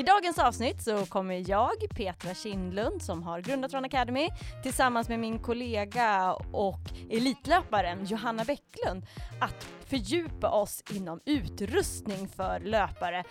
[0.00, 4.28] I dagens avsnitt så kommer jag, Petra Kindlund, som har grundat Run Academy,
[4.62, 6.80] tillsammans med min kollega och
[7.10, 9.06] elitlöparen Johanna Bäcklund,
[9.40, 13.24] att fördjupa oss inom utrustning för löpare.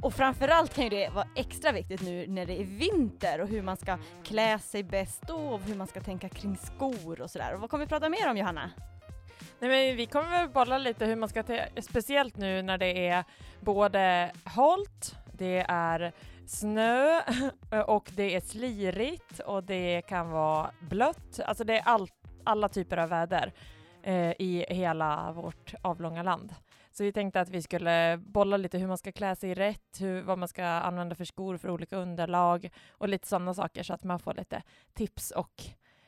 [0.00, 3.62] Och framförallt kan ju det vara extra viktigt nu när det är vinter och hur
[3.62, 7.54] man ska klä sig bäst då och hur man ska tänka kring skor och sådär.
[7.54, 8.70] Och vad kommer vi prata mer om Johanna?
[9.58, 11.44] Nej, men vi kommer väl bolla lite hur man ska,
[11.80, 13.24] speciellt nu när det är
[13.60, 16.12] både halt, det är
[16.46, 17.20] snö
[17.86, 21.40] och det är slirigt och det kan vara blött.
[21.40, 22.08] Alltså det är all,
[22.44, 23.52] alla typer av väder
[24.02, 26.54] eh, i hela vårt avlånga land.
[26.92, 30.22] Så vi tänkte att vi skulle bolla lite hur man ska klä sig rätt, hur,
[30.22, 34.04] vad man ska använda för skor för olika underlag och lite sådana saker så att
[34.04, 34.62] man får lite
[34.94, 35.62] tips och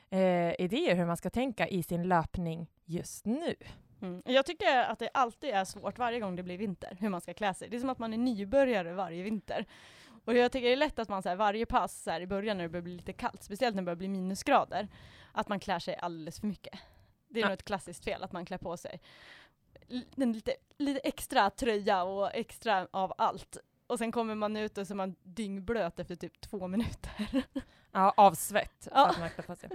[0.09, 3.55] eh, idéer hur man ska tänka i sin löpning just nu.
[4.01, 4.21] Mm.
[4.25, 7.33] Jag tycker att det alltid är svårt varje gång det blir vinter, hur man ska
[7.33, 7.69] klä sig.
[7.69, 9.65] Det är som att man är nybörjare varje vinter.
[10.25, 12.27] Och jag tycker det är lätt att man så här, varje pass så här, i
[12.27, 14.87] början när det börjar bli lite kallt, speciellt när det börjar bli minusgrader,
[15.31, 16.79] att man klär sig alldeles för mycket.
[17.27, 17.47] Det är ja.
[17.47, 18.99] nog ett klassiskt fel, att man klär på sig
[20.15, 23.57] en lite, lite extra tröja och extra av allt.
[23.89, 27.43] Och sen kommer man ut och så är man dyngblöt efter typ två minuter.
[27.91, 28.87] Ja, av svett.
[28.91, 29.15] Ja.
[29.47, 29.67] Alltså,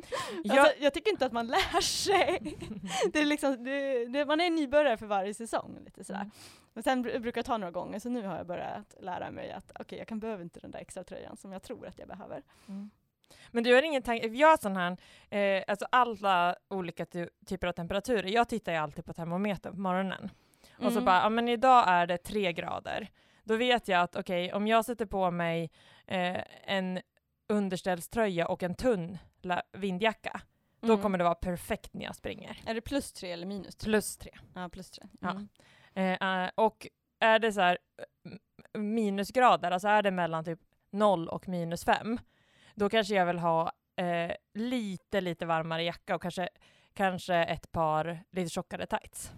[0.45, 2.57] jag, jag tycker inte att man lär sig.
[3.13, 5.79] det är liksom, det, det, man är nybörjare för varje säsong.
[5.85, 6.21] Lite sådär.
[6.21, 6.31] Mm.
[6.73, 9.71] Men sen brukar jag ta några gånger, så nu har jag börjat lära mig att
[9.71, 12.09] okej, okay, jag kan behöva inte den där extra tröjan som jag tror att jag
[12.09, 12.43] behöver.
[12.69, 12.91] Mm.
[13.51, 14.97] Men du har ingen tanke, jag har sån här,
[15.31, 17.07] eh, alltså alla olika
[17.47, 20.31] typer av temperaturer, jag tittar ju alltid på termometern på morgonen.
[20.79, 21.05] Och så mm.
[21.05, 23.11] bara, ja men idag är det tre grader.
[23.45, 25.71] Då vet jag att okej, okay, om jag sätter på mig
[26.07, 27.01] eh, en
[27.49, 29.19] underställströja och en tunn
[29.73, 30.41] vindjacka,
[30.83, 30.97] mm.
[30.97, 32.59] då kommer det vara perfekt när jag springer.
[32.67, 33.91] Är det plus tre eller minus tre?
[33.91, 34.31] Plus tre.
[34.55, 35.05] Ja, plus tre.
[35.23, 35.49] Mm.
[35.95, 36.03] Ja.
[36.03, 36.87] Eh, uh, och
[37.21, 37.79] är det så här
[38.79, 42.19] minusgrader, alltså är det mellan typ noll och minus fem,
[42.75, 46.49] då kanske jag vill ha eh, lite, lite varmare jacka och kanske,
[46.95, 49.33] kanske ett par lite tjockare tights.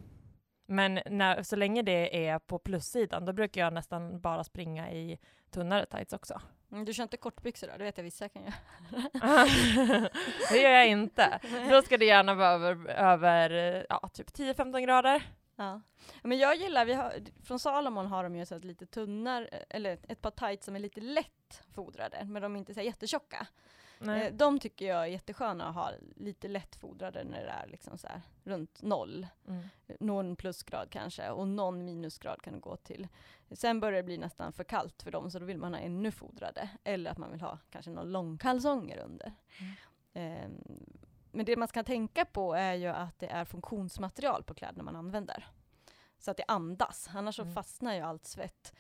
[0.67, 5.19] Men när, så länge det är på plussidan, då brukar jag nästan bara springa i
[5.51, 6.41] tunnare tights också.
[6.73, 7.73] Mm, du kör inte kortbyxor då?
[7.77, 8.55] Det vet jag vissa kan göra.
[10.51, 11.41] det gör jag inte.
[11.71, 15.23] Då ska det gärna vara över, över ja, typ 10-15 grader.
[15.57, 15.81] Ja.
[16.23, 19.99] Men jag gillar, vi har, från Salomon har de ju så ett lite tunnare, eller
[20.09, 23.47] ett par tights som är lite lätt fodrade, men de är inte så jättetjocka.
[23.99, 24.27] Nej.
[24.27, 28.09] Eh, de tycker jag är jättesköna att ha lite lättfodrade när det är liksom så
[28.09, 29.27] här runt noll.
[29.49, 29.69] Mm.
[30.01, 33.09] Någon plusgrad kanske och någon minusgrad kan det gå till.
[33.51, 36.11] Sen börjar det bli nästan för kallt för dem så då vill man ha ännu
[36.11, 36.69] fodrade.
[36.85, 39.33] Eller att man vill ha kanske några långkalsonger under.
[40.13, 40.45] Mm.
[40.45, 40.97] Um,
[41.33, 44.97] men det man ska tänka på är ju att det är funktionsmaterial på kläderna man
[44.97, 45.47] använder.
[46.19, 47.51] Så att det andas, annars mm.
[47.51, 48.75] så fastnar ju allt svett.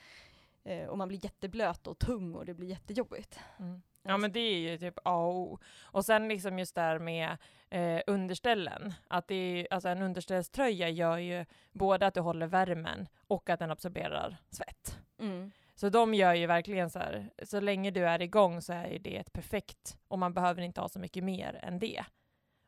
[0.65, 3.39] Eh, och man blir jätteblöt och tung och det blir jättejobbigt.
[3.59, 3.83] Mm.
[4.09, 5.59] Ja men det är ju typ A och O.
[5.83, 7.37] Och sen liksom just där med
[7.71, 13.09] eh, underställen, att det är, alltså en underställströja gör ju både att du håller värmen
[13.27, 14.99] och att den absorberar svett.
[15.19, 15.51] Mm.
[15.75, 19.17] Så de gör ju verkligen så här, så länge du är igång så är det
[19.17, 22.05] ett perfekt, och man behöver inte ha så mycket mer än det.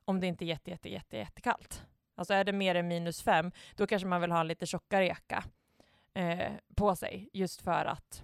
[0.04, 1.86] Om det inte är jätte, jätte, jätte, jättekallt.
[2.14, 5.06] Alltså är det mer än minus fem, då kanske man vill ha en lite tjockare
[5.06, 5.44] jacka
[6.14, 8.22] eh, på sig, just för att,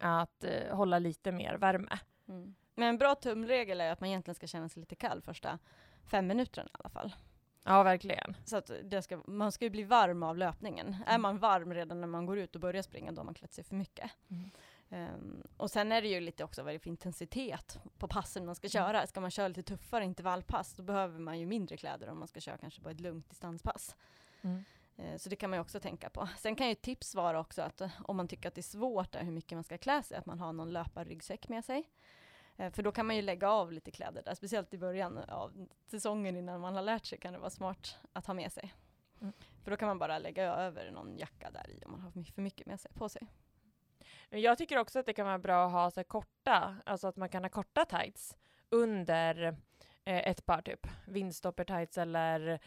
[0.00, 1.98] att eh, hålla lite mer värme.
[2.28, 2.54] Mm.
[2.74, 5.58] Men en bra tumregel är att man egentligen ska känna sig lite kall första
[6.04, 7.14] fem minuterna i alla fall.
[7.62, 8.36] Ja, verkligen.
[8.44, 8.70] Så att
[9.04, 10.86] ska, man ska ju bli varm av löpningen.
[10.86, 11.02] Mm.
[11.06, 13.52] Är man varm redan när man går ut och börjar springa, då har man klätt
[13.52, 14.10] sig för mycket.
[14.28, 14.50] Mm.
[14.88, 18.46] Um, och sen är det ju lite också vad det är för intensitet på passen
[18.46, 18.70] man ska mm.
[18.70, 19.06] köra.
[19.06, 22.40] Ska man köra lite tuffare intervallpass, då behöver man ju mindre kläder om man ska
[22.40, 23.96] köra kanske på ett lugnt distanspass.
[24.42, 24.64] Mm.
[24.98, 26.28] Uh, så det kan man ju också tänka på.
[26.38, 29.12] Sen kan ju tips vara också att uh, om man tycker att det är svårt
[29.12, 31.90] där, hur mycket man ska klä sig, att man har någon löparryggsäck med sig.
[32.60, 35.68] Uh, för då kan man ju lägga av lite kläder där, speciellt i början av
[35.86, 38.74] säsongen innan man har lärt sig kan det vara smart att ha med sig.
[39.20, 39.32] Mm.
[39.62, 42.42] För då kan man bara lägga över någon jacka där i om man har för
[42.42, 43.26] mycket med sig, på sig.
[44.30, 47.28] Jag tycker också att det kan vara bra att ha så korta, alltså att man
[47.28, 48.36] kan ha korta tights
[48.68, 49.54] under eh,
[50.04, 52.58] ett par typ vindstopper tights eller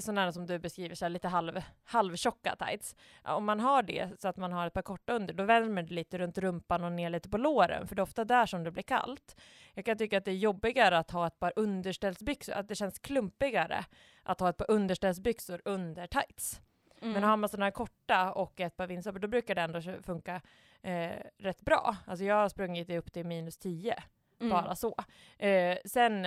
[0.00, 2.96] sådana som du beskriver, så lite halv, halvtjocka tights.
[3.24, 5.94] Om man har det så att man har ett par korta under, då värmer det
[5.94, 8.70] lite runt rumpan och ner lite på låren, för det är ofta där som det
[8.70, 9.40] blir kallt.
[9.74, 12.98] Jag kan tycka att det är jobbigare att ha ett par underställsbyxor, att det känns
[12.98, 13.84] klumpigare
[14.22, 16.60] att ha ett par underställsbyxor under tights.
[17.02, 17.12] Mm.
[17.12, 20.40] Men har man sådana här korta och ett par vindstoppar, då brukar det ändå funka
[20.82, 21.96] eh, rätt bra.
[22.06, 24.02] Alltså jag har sprungit upp till minus 10
[24.40, 24.50] Mm.
[24.50, 24.94] Bara så.
[25.38, 26.26] Eh, sen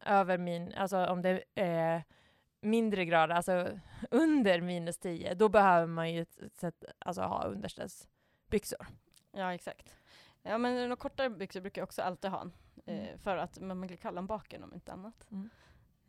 [0.00, 2.04] över min, alltså om det är
[2.60, 3.78] mindre grader, alltså
[4.10, 8.86] under minus 10, då behöver man ju ett sätt, alltså ha underställsbyxor.
[9.32, 9.96] Ja, exakt.
[10.42, 12.50] Ja, men några kortare byxor brukar jag också alltid ha.
[12.86, 13.18] Eh, mm.
[13.18, 15.26] För att man blir kall om baken om inte annat.
[15.30, 15.50] Mm.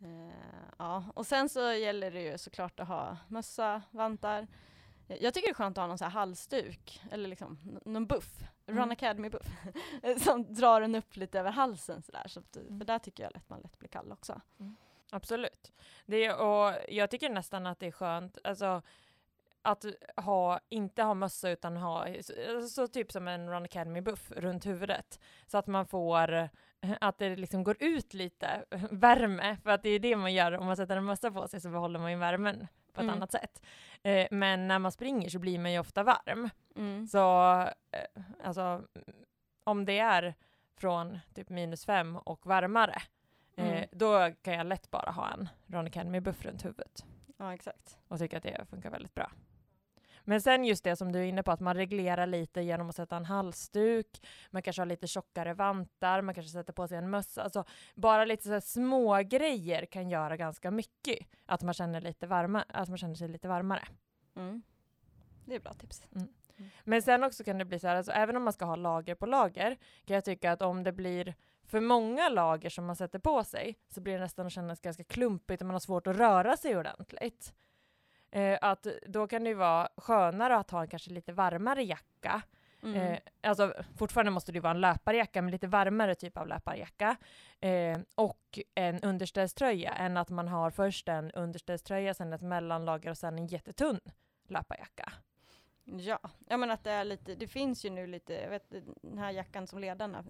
[0.00, 0.34] Eh,
[0.78, 4.46] ja, och sen så gäller det ju såklart att ha mössa, vantar,
[5.08, 8.42] jag tycker det är skönt att ha någon så här halsduk, eller liksom någon buff,
[8.66, 8.80] mm.
[8.80, 9.46] Run Academy-buff,
[10.24, 12.28] som drar en upp lite över halsen sådär.
[12.28, 12.78] Så mm.
[12.78, 14.40] För där tycker jag att man lätt blir kall också.
[14.60, 14.76] Mm.
[15.10, 15.72] Absolut.
[16.06, 18.82] Det, och jag tycker nästan att det är skönt, alltså
[19.62, 19.84] att
[20.16, 25.20] ha, inte ha mössa utan ha, så, så typ som en Run Academy-buff runt huvudet.
[25.46, 26.48] Så att man får,
[27.00, 30.66] att det liksom går ut lite värme, för att det är det man gör om
[30.66, 33.14] man sätter en mössa på sig så behåller man ju värmen på ett mm.
[33.16, 33.62] annat sätt.
[34.02, 36.50] Eh, men när man springer så blir man ju ofta varm.
[36.76, 37.06] Mm.
[37.06, 37.52] Så
[37.90, 38.82] eh, alltså,
[39.64, 40.34] om det är
[40.76, 43.02] från typ minus fem och varmare,
[43.56, 43.88] eh, mm.
[43.92, 47.04] då kan jag lätt bara ha en Ron Academy buff runt huvudet.
[47.36, 47.98] Ja, exakt.
[48.08, 49.30] Och tycka att det funkar väldigt bra.
[50.28, 52.96] Men sen just det som du är inne på, att man reglerar lite genom att
[52.96, 57.10] sätta en halsduk, man kanske har lite tjockare vantar, man kanske sätter på sig en
[57.10, 57.42] mössa.
[57.42, 57.64] Alltså,
[57.94, 61.18] bara lite så små grejer kan göra ganska mycket.
[61.46, 63.88] Att man känner, lite varma, att man känner sig lite varmare.
[64.36, 64.62] Mm.
[65.44, 66.06] Det är bra tips.
[66.14, 66.28] Mm.
[66.58, 66.70] Mm.
[66.84, 69.14] Men sen också kan det bli så här, alltså, även om man ska ha lager
[69.14, 71.34] på lager, kan jag tycka att om det blir
[71.64, 75.04] för många lager som man sätter på sig så blir det nästan att kännas ganska
[75.04, 77.54] klumpigt och man har svårt att röra sig ordentligt.
[78.36, 82.42] Eh, att då kan det ju vara skönare att ha en kanske lite varmare jacka.
[82.82, 82.96] Mm.
[82.96, 87.16] Eh, alltså fortfarande måste det ju vara en löparjacka, men lite varmare typ av löparjacka.
[87.60, 93.18] Eh, och en underställströja än att man har först en underställströja, sen ett mellanlager och
[93.18, 94.00] sen en jättetunn
[94.48, 95.12] löparjacka.
[95.84, 96.18] Ja,
[96.48, 98.70] jag menar att det är lite, det finns ju nu lite, jag vet
[99.02, 100.24] den här jackan som ledarna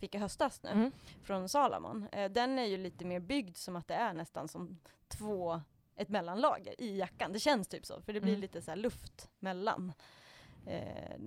[0.00, 0.92] fick i höstas nu, mm.
[1.22, 4.78] från Salomon, eh, den är ju lite mer byggd som att det är nästan som
[5.08, 5.60] två
[6.00, 7.32] ett mellanlager i jackan.
[7.32, 8.40] Det känns typ så, för det blir mm.
[8.40, 9.92] lite så luft mellan.
[10.66, 11.18] Eh,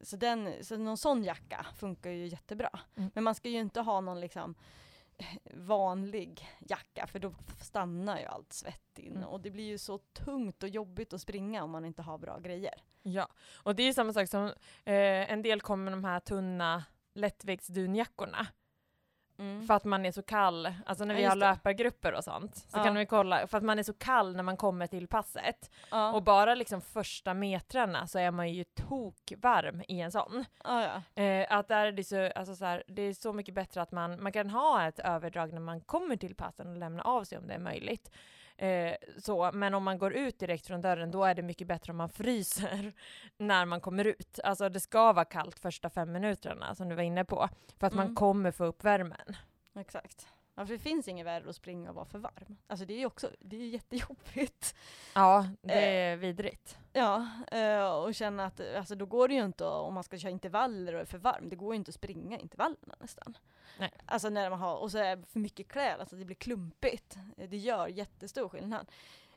[0.00, 2.80] så, den, så någon sån jacka funkar ju jättebra.
[2.96, 3.10] Mm.
[3.14, 4.54] Men man ska ju inte ha någon liksom
[5.54, 9.28] vanlig jacka för då stannar ju allt svett in mm.
[9.28, 12.38] och det blir ju så tungt och jobbigt att springa om man inte har bra
[12.38, 12.74] grejer.
[13.02, 13.28] Ja,
[13.62, 14.44] och det är samma sak som
[14.84, 16.84] eh, en del kommer med de här tunna
[17.14, 18.46] lättviktsdunjackorna
[19.40, 19.66] Mm.
[19.66, 22.84] För att man är så kall, alltså när vi har löpargrupper och sånt, så ja.
[22.84, 25.70] kan vi kolla, för att man är så kall när man kommer till passet.
[25.90, 26.12] Ja.
[26.12, 30.44] Och bara liksom första metrarna så är man ju tokvarm i en sån.
[31.14, 33.92] Eh, att där är det, så, alltså så här, det är så mycket bättre att
[33.92, 37.38] man, man kan ha ett överdrag när man kommer till passen och lämna av sig
[37.38, 38.10] om det är möjligt.
[38.60, 41.90] Eh, så, men om man går ut direkt från dörren, då är det mycket bättre
[41.90, 42.92] om man fryser
[43.36, 44.40] när man kommer ut.
[44.44, 47.48] Alltså det ska vara kallt första fem minuterna, som du var inne på,
[47.78, 48.06] för att mm.
[48.06, 49.36] man kommer få upp värmen.
[49.78, 50.28] Exakt.
[50.60, 52.56] Ja, för det finns inget värre att springa och vara för varm.
[52.66, 54.74] Alltså det är ju också, det är jättejobbigt.
[55.14, 56.78] Ja, det är eh, vidrigt.
[56.92, 60.32] Ja, eh, och känna att, alltså då går det ju inte om man ska köra
[60.32, 63.36] intervaller och är för varm, det går ju inte att springa intervallerna nästan.
[63.78, 63.90] Nej.
[64.04, 67.16] Alltså när man har, och så är det för mycket kläder, alltså det blir klumpigt.
[67.36, 68.90] Det gör jättestor skillnad.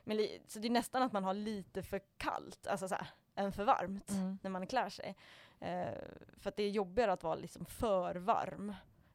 [0.04, 3.52] Men, så det är nästan att man har lite för kallt, alltså så här, än
[3.52, 4.38] för varmt mm.
[4.42, 5.16] när man klär sig.
[5.60, 5.94] Eh,
[6.38, 8.74] för att det är jobbigare att vara liksom för varm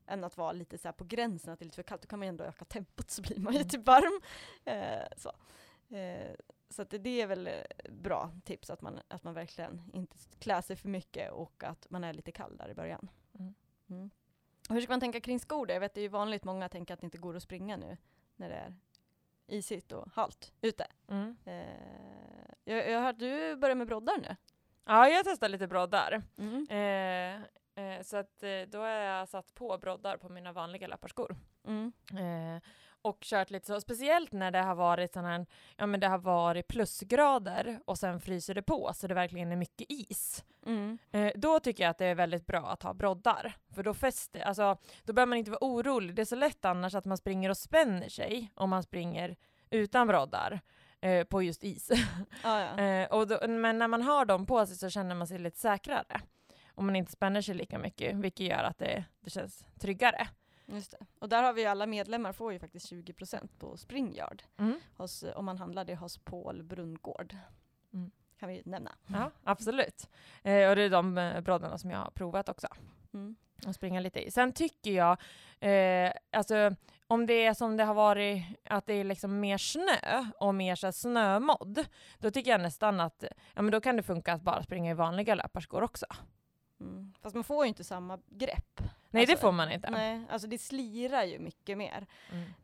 [0.10, 2.02] än att vara lite så på gränsen att det är lite för kallt.
[2.02, 3.70] Då kan man ändå öka tempot så blir man ju mm.
[3.70, 4.22] typ varm.
[4.66, 5.32] Eh, så
[5.96, 6.36] eh,
[6.70, 7.50] så att det är väl
[7.90, 12.04] bra tips att man, att man verkligen inte klär sig för mycket och att man
[12.04, 13.10] är lite kall där i början.
[13.40, 13.54] Mm.
[13.90, 14.10] Mm.
[14.70, 15.74] Hur ska man tänka kring skor då?
[15.74, 17.98] Jag vet det är ju vanligt, många tänker att det inte går att springa nu
[18.36, 18.76] när det är
[19.48, 20.88] isigt och halt ute.
[21.08, 21.38] Mm.
[21.46, 24.36] Eh, jag, jag har hört att du börjar med broddar nu.
[24.90, 26.22] Ja, jag testar lite broddar.
[26.38, 26.68] Mm.
[26.70, 31.36] Eh, eh, så att eh, då har jag satt på broddar på mina vanliga löparskor.
[31.68, 31.92] Mm.
[32.12, 32.62] Eh,
[33.02, 35.46] och kört lite så, speciellt när det har varit sån här,
[35.78, 39.56] ja men det har varit plusgrader och sen fryser det på så det verkligen är
[39.56, 40.44] mycket is.
[40.66, 40.98] Mm.
[41.12, 44.42] Eh, då tycker jag att det är väldigt bra att ha broddar, för då fäster,
[44.42, 46.16] alltså då behöver man inte vara orolig.
[46.16, 49.36] Det är så lätt annars att man springer och spänner sig om man springer
[49.70, 50.62] utan broddar.
[51.02, 51.90] Eh, på just is.
[52.44, 52.78] Ah, ja.
[52.84, 55.58] eh, och då, men när man har dem på sig så känner man sig lite
[55.58, 56.22] säkrare.
[56.76, 60.28] Om man inte spänner sig lika mycket, vilket gör att det, det känns tryggare.
[60.66, 61.06] Just det.
[61.20, 64.80] Och där har vi alla medlemmar får ju faktiskt 20% på Springyard Mm.
[64.98, 67.36] hos, om man handlar det hos Paul Brunngård.
[67.94, 68.12] Mm.
[68.40, 68.96] Kan vi nämna.
[69.08, 70.10] Ja, absolut.
[70.44, 72.68] Eh, och det är de eh, broddarna som jag har provat också.
[73.14, 73.36] Mm.
[73.68, 74.32] och springa lite i.
[74.32, 75.18] Sen tycker jag,
[75.60, 76.76] eh, alltså
[77.10, 80.76] om det är som det har varit, att det är liksom mer snö och mer
[80.76, 81.86] så snömodd,
[82.18, 83.24] då tycker jag nästan att,
[83.54, 86.06] ja men då kan det funka att bara springa i vanliga löparskor också.
[86.80, 87.14] Mm.
[87.22, 88.82] Fast man får ju inte samma grepp.
[89.10, 89.90] Nej det Alltså, får man inte.
[89.90, 92.08] Nej, alltså det slirar ju mycket mer.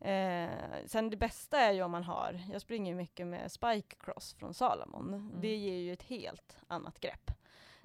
[0.02, 0.50] Mm.
[0.50, 3.96] Eh, sen det bästa är ju om man har, jag springer ju mycket med Spike
[4.00, 5.32] Cross från Salomon.
[5.42, 7.32] Det ger ju ett helt annat grepp.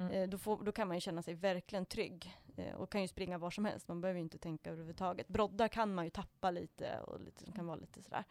[0.00, 0.12] Mm.
[0.12, 3.08] Eh, då, får, då kan man ju känna sig verkligen trygg eh, och kan ju
[3.08, 3.88] springa var som helst.
[3.88, 5.28] Man behöver ju inte tänka överhuvudtaget.
[5.28, 8.24] Broddar kan man ju tappa lite och lite, kan vara lite sådär.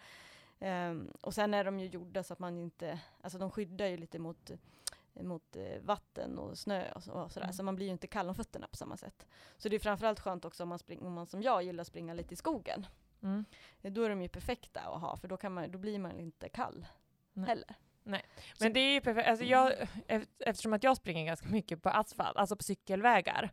[0.60, 3.98] Ehm, och sen är de ju gjorda så att man inte, alltså de skyddar ju
[3.98, 4.52] lite mot
[5.24, 7.46] mot eh, vatten och snö och, så, och sådär.
[7.46, 7.54] Mm.
[7.54, 9.28] Så man blir ju inte kall om fötterna på samma sätt.
[9.58, 11.88] Så det är framförallt skönt också om man, spring, om man som jag gillar att
[11.88, 12.86] springa lite i skogen.
[13.22, 13.46] Mm.
[13.82, 16.50] Då är de ju perfekta att ha för då, kan man, då blir man inte
[16.50, 16.86] kall
[17.34, 17.48] Nej.
[17.48, 17.76] heller.
[18.60, 19.72] Men det är ju perfekt, alltså jag,
[20.08, 23.50] ef- eftersom att jag springer ganska mycket på asfalt, alltså på cykelvägar,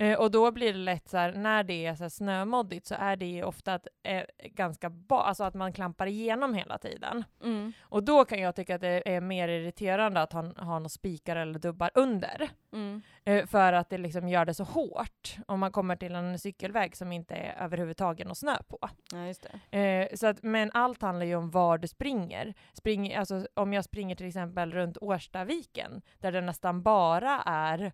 [0.00, 3.16] Eh, och då blir det lätt så här, när det är så snömoddigt så är
[3.16, 7.24] det ju ofta att, eh, ganska ba- alltså att man klampar igenom hela tiden.
[7.42, 7.72] Mm.
[7.80, 11.36] Och då kan jag tycka att det är mer irriterande att ha, ha några spikar
[11.36, 12.48] eller dubbar under.
[12.72, 13.02] Mm.
[13.26, 16.96] Eh, för att det liksom gör det så hårt om man kommer till en cykelväg
[16.96, 18.78] som inte är överhuvudtaget någon snö på.
[19.12, 19.78] Ja, just det.
[19.78, 22.54] Eh, så att, men allt handlar ju om var du springer.
[22.72, 27.92] Spring, alltså, om jag springer till exempel runt Årstaviken, där det nästan bara är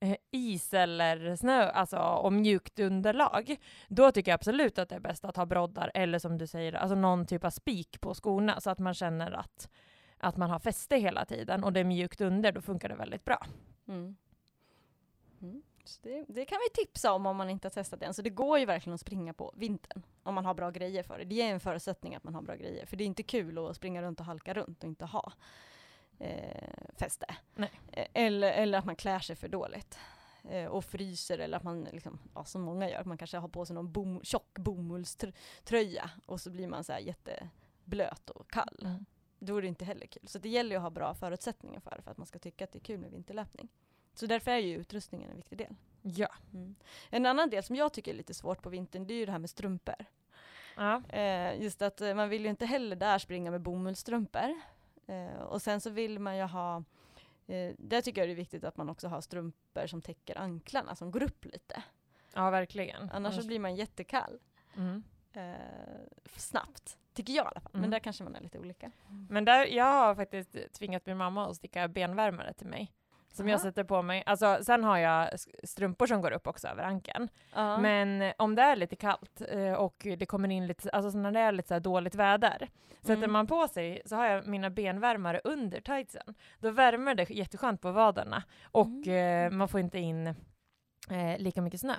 [0.00, 3.56] eh, is eller snö, alltså och mjukt underlag,
[3.88, 6.72] då tycker jag absolut att det är bäst att ha broddar eller som du säger,
[6.72, 9.70] alltså någon typ av spik på skorna så att man känner att,
[10.18, 13.24] att man har fäste hela tiden och det är mjukt under, då funkar det väldigt
[13.24, 13.46] bra.
[13.88, 14.16] Mm.
[15.98, 18.14] Det, det kan vi tipsa om om man inte har testat det än.
[18.14, 21.18] Så det går ju verkligen att springa på vintern om man har bra grejer för
[21.18, 21.24] det.
[21.24, 22.86] Det är en förutsättning att man har bra grejer.
[22.86, 25.32] För det är inte kul att springa runt och halka runt och inte ha
[26.18, 27.26] eh, fäste.
[27.54, 27.70] Nej.
[27.92, 29.98] Eh, Eller, eller att man klär sig för dåligt
[30.44, 33.48] eh, och fryser eller att man, liksom, ja, som många gör, att man kanske har
[33.48, 38.82] på sig någon bom, tjock bomullströja och så blir man så här jätteblöt och kall.
[38.84, 39.06] Mm.
[39.38, 40.28] Då är det inte heller kul.
[40.28, 42.72] Så det gäller ju att ha bra förutsättningar för för att man ska tycka att
[42.72, 43.68] det är kul med vinterlöpning.
[44.14, 45.74] Så därför är ju utrustningen en viktig del.
[46.02, 46.28] Ja.
[46.54, 46.74] Mm.
[47.10, 49.32] En annan del som jag tycker är lite svårt på vintern, det är ju det
[49.32, 49.94] här med strumpor.
[50.76, 51.02] ja.
[51.08, 54.54] Eh, just att eh, man vill ju inte heller där springa med bomullsstrumpor.
[55.06, 56.76] Eh, och sen så vill man ju ha,
[57.46, 60.96] eh, där tycker jag det är viktigt att man också har strumpor som täcker anklarna,
[60.96, 61.82] som går upp lite.
[62.34, 63.10] ja, verkligen.
[63.10, 64.38] Annars så blir man jättekall.
[64.76, 65.02] Mm.
[65.32, 65.54] Eh,
[66.36, 67.70] snabbt, tycker jag i alla fall.
[67.72, 67.90] Men Mm.
[67.90, 68.90] där kanske man är lite olika.
[69.30, 72.92] Men där, jag har faktiskt tvingat min mamma att sticka benvärmare till mig.
[73.32, 73.62] Som jag Aha.
[73.62, 74.22] sätter på mig.
[74.26, 75.30] Alltså, sen har jag
[75.64, 77.28] strumpor som går upp också över ankeln.
[77.54, 77.78] Ja.
[77.78, 81.32] Men eh, om det är lite kallt eh, och det kommer in lite, alltså när
[81.32, 82.68] det är lite dåligt väder,
[83.00, 83.32] sätter Mm.
[83.32, 86.34] man på sig så har jag mina benvärmare under tightsen.
[86.58, 89.46] Då värmer det jätteskönt på vaderna och Mm.
[89.52, 90.26] eh, man får inte in
[91.10, 91.94] eh, lika mycket snö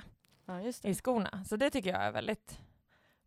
[0.46, 1.44] ja, i skorna.
[1.46, 2.60] Så det tycker jag är väldigt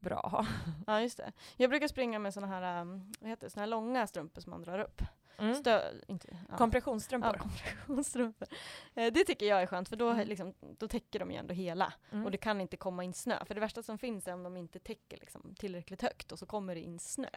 [0.01, 0.47] bra att ha.
[0.87, 1.33] Ja, just det.
[1.57, 2.85] Jag brukar springa med såna här,
[3.21, 5.03] vad heter det, såna här långa strumpor som man drar upp.
[5.39, 5.55] Mm.
[5.55, 6.57] Stö, inte, ja.
[6.59, 7.31] Kompressionsstrumpor.
[7.37, 8.49] Ja, kompressionsstrumpor.
[8.95, 10.29] Eh, det tycker jag är skönt för då, Mm.
[10.29, 11.93] liksom, då täcker de ju ändå hela.
[12.13, 12.25] Mm.
[12.25, 13.45] Och det kan inte komma in snö.
[13.45, 16.47] För det värsta som finns är om de inte täcker liksom, tillräckligt högt och så
[16.47, 17.29] kommer det in snö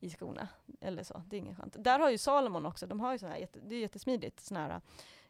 [0.00, 0.48] i skorna.
[0.80, 1.76] Eller så, det är inget skönt.
[1.78, 4.80] Där har ju Salomon också, de har ju här, det är jättesmidigt, såna här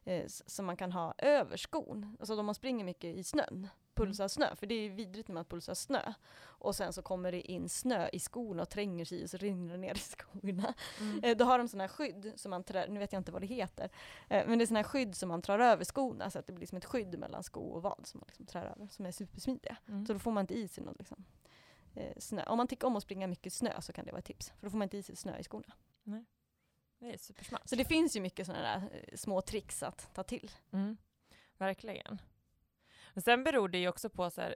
[0.04, 2.16] eh, som man kan ha över skon.
[2.20, 3.68] Alltså om man springer mycket i snön,
[4.04, 6.12] pulsar snö, för det är vidrigt när man pulsar snö.
[6.42, 9.36] Och sen så kommer det in snö i skorna och tränger sig i och så
[9.36, 10.74] rinner det ner i skorna.
[11.00, 11.24] Mm.
[11.24, 13.42] Eh, då har de sådana här skydd som man trär, nu vet jag inte vad
[13.42, 13.90] det heter,
[14.28, 16.52] eh, men det är sådana här skydd som man trär över skorna så att det
[16.52, 19.12] blir som ett skydd mellan sko och vad som man liksom trär över, som är
[19.12, 19.76] supersmidiga.
[19.88, 20.06] Mm.
[20.06, 21.24] Så då får man inte i sig något liksom,
[21.94, 22.44] eh, snö.
[22.46, 24.66] Om man tycker om att springa mycket snö så kan det vara ett tips, för
[24.66, 25.72] då får man inte i sig snö i skorna.
[27.00, 27.68] Det är supersmart.
[27.68, 30.50] Så det finns ju mycket sådana där eh, små tricks att ta till.
[30.72, 30.96] Mm,
[31.58, 32.20] verkligen.
[33.20, 34.54] Men sen beror det ju också på så här,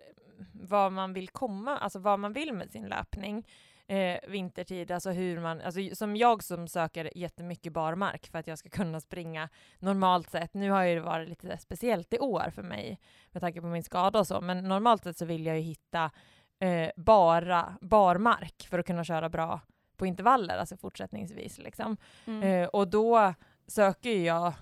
[0.53, 3.47] vad man vill komma, alltså vad man vill med sin löpning
[3.87, 8.59] eh, vintertid, alltså hur man, alltså som jag som söker jättemycket barmark för att jag
[8.59, 10.55] ska kunna springa normalt sett.
[10.55, 13.85] Nu har ju det varit lite speciellt i år för mig med tanke på min
[13.85, 16.11] skada och så, men normalt sett så vill jag ju hitta
[16.59, 19.61] eh, bara barmark för att kunna köra bra
[19.97, 21.97] på intervaller, alltså fortsättningsvis liksom.
[22.27, 22.43] Mm.
[22.43, 23.35] Eh, och då
[23.67, 24.53] söker jag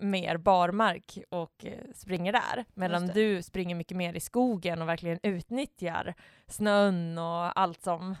[0.00, 2.64] mer barmark och eh, springer där.
[2.74, 6.14] Medan du springer mycket mer i skogen och verkligen utnyttjar
[6.46, 8.16] snön och allt som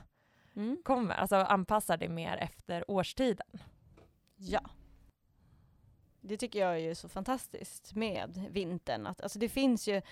[0.56, 0.76] Mm.
[0.84, 1.14] kommer.
[1.14, 3.46] Alltså anpassar det mer efter årstiden.
[4.36, 4.60] Ja.
[6.20, 9.06] Det tycker jag är ju så fantastiskt med vintern.
[9.06, 10.02] Att, alltså det finns ju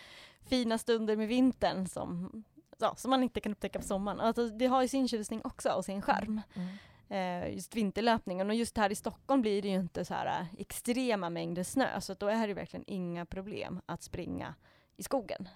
[0.41, 2.45] fina stunder med vintern som
[2.79, 4.21] ja, som man inte kan upptäcka på sommaren.
[4.21, 6.41] Alltså, det har ju sin tjusning också och sin skärm.
[6.55, 6.69] Mm.
[7.09, 8.51] Eh, just vinterlöpningen.
[8.51, 12.01] Och just här i Stockholm blir det ju inte så här eh, extrema mängder snö,
[12.01, 14.55] så då är det verkligen inga problem att springa
[14.97, 15.49] i skogen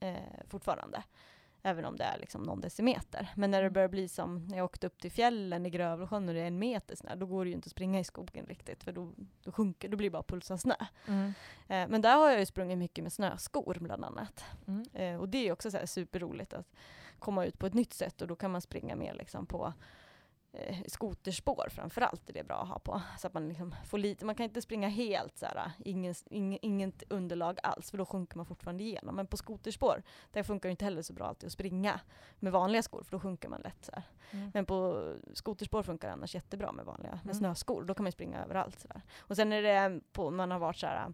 [0.00, 0.16] eh,
[0.48, 1.02] fortfarande.
[1.64, 3.28] Även om det är liksom någon decimeter.
[3.36, 3.72] Men när det mm.
[3.72, 6.58] börjar bli som när jag åkte upp till fjällen i Grövelsjön och det är en
[6.58, 9.52] meter snö, då går det ju inte att springa i skogen riktigt, för då, då
[9.52, 10.74] sjunker, då blir det bara pulsa snö.
[11.08, 11.26] Mm.
[11.68, 14.44] Eh, men där har jag ju sprungit mycket med snöskor bland annat.
[14.66, 14.84] Mm.
[14.92, 16.66] Eh, och det är också så superroligt att
[17.18, 19.72] komma ut på ett nytt sätt och då kan man springa mer liksom på
[20.52, 23.02] eh, skoterspår framförallt är det bra att ha på.
[23.18, 26.58] Så att man liksom får lite, man kan inte springa helt så här, ingen, ing,
[26.62, 29.16] inget underlag alls, för då sjunker man fortfarande igenom.
[29.16, 32.00] Men på skoterspår, där funkar det inte heller så bra alltid att springa
[32.38, 33.84] med vanliga skor, för då sjunker man lätt.
[33.84, 33.92] Så
[34.30, 34.50] mm.
[34.54, 37.34] Men på skoterspår funkar det annars jättebra med vanliga, med mm.
[37.34, 37.84] snöskor.
[37.84, 38.80] Då kan man springa överallt.
[38.80, 39.02] Så där.
[39.18, 41.12] Och sen är det på, man har varit så här,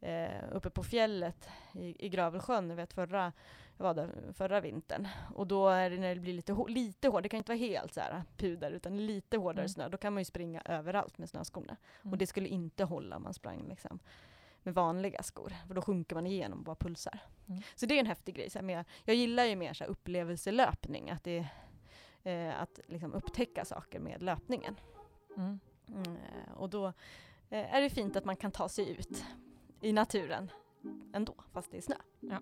[0.00, 3.32] eh, uppe på fjället i, i Gravelsjön, jag vet förra
[3.80, 5.08] jag var där förra vintern.
[5.34, 7.94] Och då är det när det blir lite, lite hårdare, det kan inte vara helt
[7.94, 9.68] så här puder, utan lite hårdare mm.
[9.68, 11.76] snö, då kan man ju springa överallt med snöskorna.
[12.02, 12.12] Mm.
[12.12, 13.98] Och det skulle inte hålla om man sprang liksom
[14.62, 17.18] med vanliga skor, för då sjunker man igenom och bara pulsar.
[17.48, 17.62] Mm.
[17.74, 18.50] Så det är en häftig grej.
[18.50, 21.46] Så här, jag, jag gillar ju mer så här upplevelselöpning, att, det,
[22.22, 24.76] eh, att liksom upptäcka saker med löpningen.
[25.36, 25.60] Mm.
[25.88, 26.86] Mm, eh, och då
[27.50, 29.24] eh, är det fint att man kan ta sig ut
[29.80, 30.50] i naturen
[31.12, 31.94] ändå, fast det är snö.
[32.20, 32.40] Ja.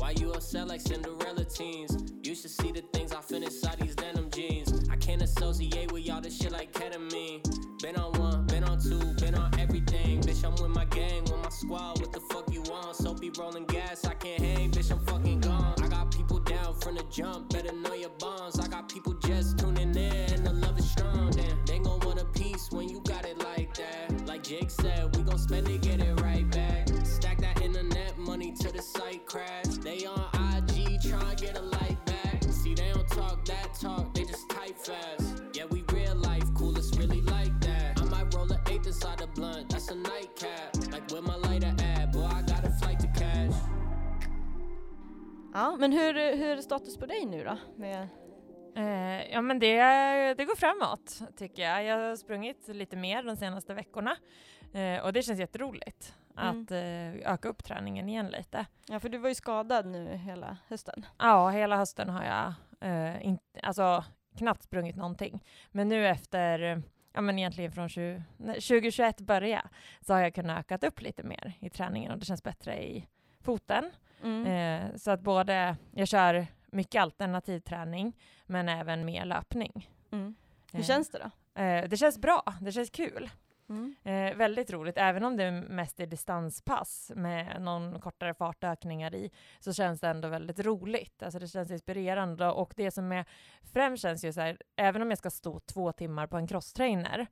[0.00, 1.92] Why you upset like Cinderella teens?
[2.24, 4.88] You should see the things I fit inside these denim jeans.
[4.90, 7.40] I can't associate with y'all this shit like ketamine.
[7.82, 10.20] Been on one, been on two, been on everything.
[10.20, 12.00] Bitch, I'm with my gang, with my squad.
[12.00, 12.96] What the fuck you want?
[12.96, 14.70] So be rolling gas, I can't hang.
[14.70, 15.74] Bitch, I'm fucking gone.
[15.82, 17.72] I got people down from the jump, better
[25.32, 26.88] gon' spend it, get it right back.
[27.04, 29.64] Stack that internet money to the site crash.
[29.82, 32.42] They on IG trying to get a like back.
[32.44, 35.42] See, they don't talk that talk, they just type fast.
[35.54, 38.00] Yeah, we real life, coolest really like that.
[38.00, 40.92] I might roll an eighth inside the blunt, that's a nightcap.
[40.92, 43.54] Like where my lighter at, boy, I got a flight to cash.
[45.54, 47.58] Ja, men hur, hur är status på dig nu då?
[47.76, 48.08] Med
[48.76, 49.74] Eh, ja men det,
[50.34, 51.84] det går framåt tycker jag.
[51.84, 54.16] Jag har sprungit lite mer de senaste veckorna
[54.72, 56.62] eh, och det känns jätteroligt mm.
[56.62, 58.66] att eh, öka upp träningen igen lite.
[58.88, 61.06] Ja för du var ju skadad nu hela hösten.
[61.18, 62.54] Ja, hela hösten har jag
[62.90, 64.04] eh, inte, alltså
[64.38, 65.44] knappt sprungit någonting.
[65.70, 66.82] Men nu efter
[67.12, 69.68] ja men egentligen från 20, 2021 börja
[70.00, 73.08] så har jag kunnat öka upp lite mer i träningen och det känns bättre i
[73.40, 73.90] foten.
[74.22, 74.46] Mm.
[74.46, 79.90] Eh, så att både, jag kör mycket alternativ träning men även mer löpning.
[80.12, 80.34] Mm.
[80.72, 81.62] Hur eh, känns det då?
[81.62, 83.30] Eh, det känns bra, det känns kul.
[83.72, 83.94] Mm.
[84.04, 89.30] Eh, väldigt roligt, även om det mest är distanspass med någon kortare fartökningar i,
[89.60, 91.22] så känns det ändå väldigt roligt.
[91.22, 93.24] Alltså det känns inspirerande och det som är
[93.72, 97.26] främst känns ju så här, även om jag ska stå två timmar på en crosstrainer,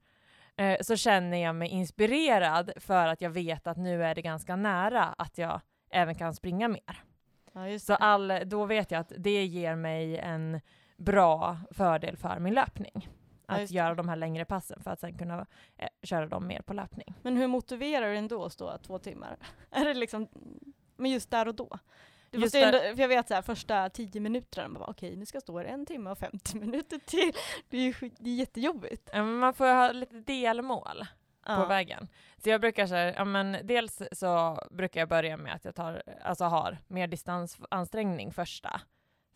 [0.57, 4.57] eh, så känner jag mig inspirerad för att jag vet att nu är det ganska
[4.57, 7.05] nära att jag även kan springa mer.
[7.53, 10.61] Ja, så all, då vet jag att det ger mig en
[10.97, 13.09] bra fördel för min löpning.
[13.51, 16.63] Att ja, göra de här längre passen för att sen kunna eh, köra dem mer
[16.63, 17.15] på löpning.
[17.23, 19.37] Men hur motiverar du ändå att stå två timmar?
[19.71, 20.29] är det liksom,
[20.97, 21.79] men just där och då?
[22.33, 25.43] Måste ändå, för jag vet så här, första tio minuterna, okej okay, nu ska jag
[25.43, 27.33] stå här en timme och 50 minuter till.
[27.69, 29.11] Det är, ju, det är jättejobbigt.
[29.13, 31.07] Ja, man får ha lite delmål
[31.47, 31.57] ja.
[31.57, 32.09] på vägen.
[32.37, 35.75] Så jag brukar så här, ja men dels så brukar jag börja med att jag
[35.75, 38.81] tar, alltså har mer distansansträngning första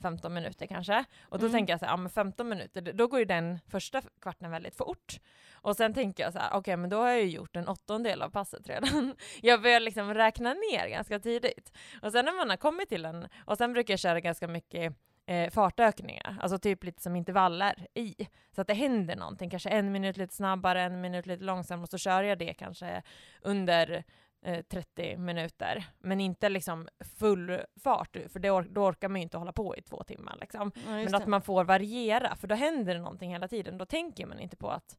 [0.02, 1.04] 15 minuter kanske.
[1.22, 1.52] Och då mm.
[1.52, 4.76] tänker jag så här, ja men 15 minuter, då går ju den första kvarten väldigt
[4.76, 5.20] fort.
[5.52, 7.68] Och sen tänker jag så här, okej okay, men då har jag ju gjort en
[7.68, 9.14] åttondel av passet redan.
[9.42, 11.72] jag börjar liksom räkna ner ganska tidigt.
[12.02, 14.96] Och sen när man har kommit till en, och sen brukar jag köra ganska mycket
[15.26, 18.14] eh, fartökningar, alltså typ lite som intervaller i.
[18.54, 21.88] Så att det händer någonting, kanske en minut lite snabbare, en minut lite långsammare och
[21.88, 23.02] så kör jag det kanske
[23.42, 24.04] under
[24.44, 29.22] 30 eh, minuter, men inte liksom full fart, för det or då orkar man ju
[29.22, 30.36] inte hålla på i två timmar.
[30.40, 30.72] Liksom.
[30.74, 33.78] Ja, men att man får variera, för då händer det någonting hela tiden.
[33.78, 34.98] Då tänker man inte på, att,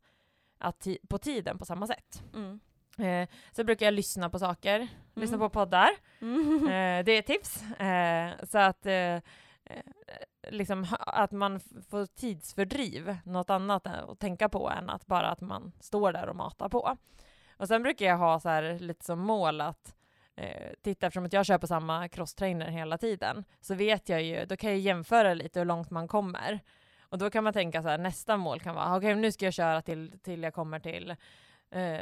[0.57, 2.23] att på tiden på samma sätt.
[2.33, 2.59] Mm.
[2.97, 4.89] Eh, så brukar jag lyssna på saker, mm.
[5.13, 5.89] lyssna på poddar.
[6.21, 6.65] Mm.
[6.65, 7.71] Eh, det är tips.
[7.79, 9.21] Eh, så att eh, eh,
[10.49, 15.71] liksom, att man får tidsfördriv, något annat att tänka på än att bara att man
[15.79, 16.97] står där och matar på.
[17.57, 19.95] Och sen brukar jag ha så här, lite som mål att
[20.35, 24.45] eh, titta, eftersom att jag kör på samma crosstrainer hela tiden, så vet jag ju,
[24.45, 26.59] då kan jag jämföra lite hur långt man kommer.
[27.01, 29.45] Och då kan man tänka så här, nästa mål kan vara, okej okay, nu ska
[29.45, 31.15] jag köra till, till jag kommer till
[31.71, 31.99] eh,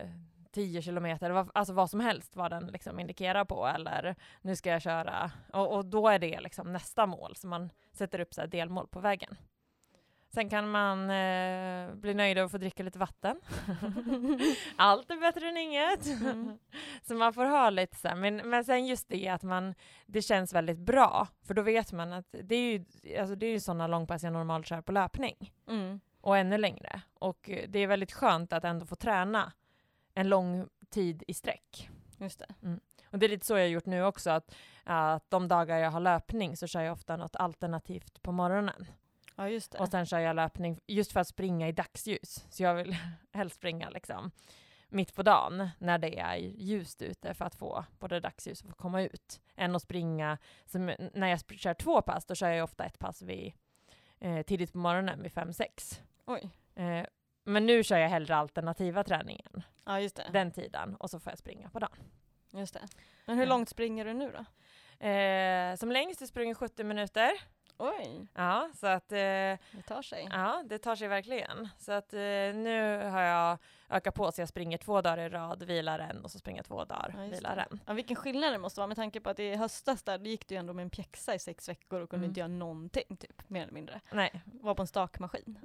[0.51, 4.81] 10 kilometer, alltså vad som helst vad den liksom indikerar på eller nu ska jag
[4.81, 8.47] köra och, och då är det liksom nästa mål så man sätter upp så här
[8.47, 9.37] delmål på vägen.
[10.33, 13.41] Sen kan man eh, bli nöjd och få dricka lite vatten.
[14.75, 16.05] Allt är bättre än inget.
[16.05, 16.57] Mm.
[17.01, 20.21] så man får ha lite så här, men, men sen just det att man, det
[20.21, 22.85] känns väldigt bra, för då vet man att det är ju,
[23.19, 25.99] alltså det är ju sådana långpass jag normalt kör på löpning Mm.
[26.21, 27.01] och ännu längre.
[27.19, 29.51] Och eh, det är väldigt skönt att ändå få träna
[30.13, 31.89] en lång tid i sträck.
[32.17, 32.77] Just det.
[33.11, 35.91] Och det är lite så jag har gjort nu också, att, att de dagar jag
[35.91, 38.85] har löpning så kör jag ofta något alternativt på morgonen.
[39.35, 39.77] Ja, just det.
[39.77, 42.45] Och sen kör jag löpning just för att springa i dagsljus.
[42.49, 42.95] Så jag vill
[43.33, 44.31] helst springa liksom
[44.89, 48.75] mitt på dagen när det är ljust ute för att få både dagsljus och få
[48.75, 49.41] komma ut.
[49.55, 50.37] Än att springa,
[51.13, 53.53] när jag kör två pass då kör jag ofta ett pass vid,
[54.19, 56.01] eh, tidigt på morgonen vid 5-6.
[56.25, 56.49] Oj.
[56.75, 57.05] Eh,
[57.43, 60.29] men nu kör jag hellre alternativa träningen Ja, just det.
[60.33, 61.97] den tiden och så får jag springa på dagen.
[62.51, 62.87] Just det.
[63.25, 64.45] Men hur långt springer du nu då?
[65.07, 67.31] Eh, som längst jag springer 70 minuter.
[67.77, 70.27] Oj, Ja, så att eh, det tar sig.
[70.31, 71.69] Ja, det tar sig verkligen.
[71.79, 72.19] Så att eh,
[72.53, 73.57] nu har jag
[73.89, 76.65] ökat på så jag springer två dagar i rad, vilar en och så springer jag
[76.65, 77.79] två dagar, Ja, vilar en.
[77.87, 80.55] Ja, vilken skillnad det måste vara med tanke på att i höstas där, gick du
[80.55, 82.29] ju ändå med en pjäxa i sex veckor och kunde Mm.
[82.31, 84.01] inte göra någonting, typ, mer eller mindre.
[84.11, 85.59] Nej, Var på en stakmaskin.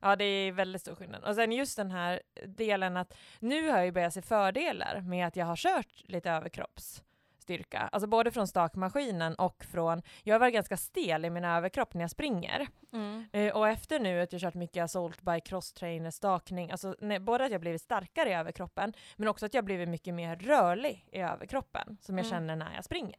[0.00, 1.24] ja det är väldigt stor skillnad.
[1.24, 5.26] Och sen just den här delen att nu har jag ju börjat se fördelar med
[5.26, 6.30] att jag har kört lite
[7.44, 7.88] överkroppsstyrka.
[7.92, 12.10] Alltså både från stakmaskinen och från, jag varit ganska stel i min överkropp när jag
[12.10, 12.66] springer.
[12.92, 13.26] Mm.
[13.32, 17.44] Eh, och efter nu att jag kört mycket assault bike, crosstrainer, stakning, alltså nej, både
[17.44, 21.18] att jag blivit starkare i överkroppen, men också att jag blivit mycket mer rörlig i
[21.18, 22.36] överkroppen, som jag Mm.
[22.38, 23.16] känner när jag springer.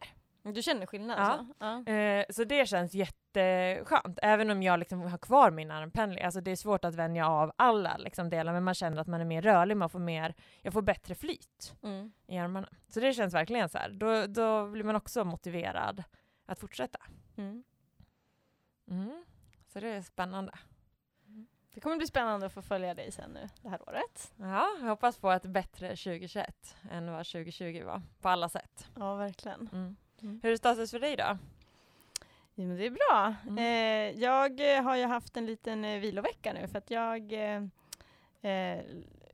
[0.54, 1.54] Du känner skillnad alltså?
[1.58, 1.92] Ja.
[1.92, 6.24] Eh, så det känns jätteskönt, även om jag liksom har kvar min armpendling.
[6.24, 9.20] Alltså det är svårt att vänja av alla liksom, delar, men man känner att man
[9.20, 12.12] är mer rörlig, man får mer, jag får bättre flyt Mm.
[12.26, 12.68] i armarna.
[12.88, 13.90] Så det känns verkligen så här.
[13.90, 16.04] Då, då blir man också motiverad
[16.46, 16.98] att fortsätta.
[17.36, 17.64] Mm.
[18.90, 19.24] Mm.
[19.66, 20.52] Så det är spännande.
[21.74, 24.32] Det kommer bli spännande att få följa dig sen nu det här året.
[24.36, 28.88] Ja, jag hoppas på ett bättre 2021 än vad 2020 var, på alla sätt.
[28.94, 29.96] Ja, verkligen.
[30.22, 30.40] Mm.
[30.42, 31.38] Hur är status för dig då?
[32.54, 33.34] Ja, men det är bra.
[33.48, 33.58] Mm.
[33.58, 37.62] Eh, jag eh, har ju haft en liten eh, vilovecka nu för att jag, eh,
[38.52, 38.84] eh,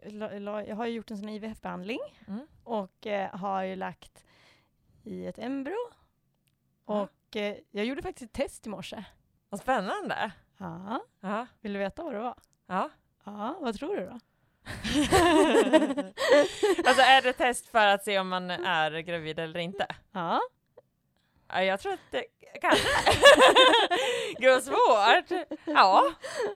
[0.04, 2.46] la, la, jag har gjort en sån IVF-behandling Mm.
[2.64, 4.24] och eh, har ju lagt
[5.04, 5.76] i ett embryo.
[6.84, 7.10] Och
[7.70, 9.04] jag gjorde faktiskt ett test i morse.
[9.48, 10.32] Vad spännande!
[10.58, 12.38] Ja, Ja, vill du veta vad det var?
[12.66, 12.90] ja.
[13.24, 14.10] Ja, vad tror du då?
[16.86, 19.86] alltså är det test för att se om man är gravid eller inte?
[20.12, 20.40] Ja,
[21.52, 22.24] Ja, jag tror att det
[22.60, 22.88] kanske
[24.38, 25.46] Gud vad svårt!
[25.64, 26.04] Ja,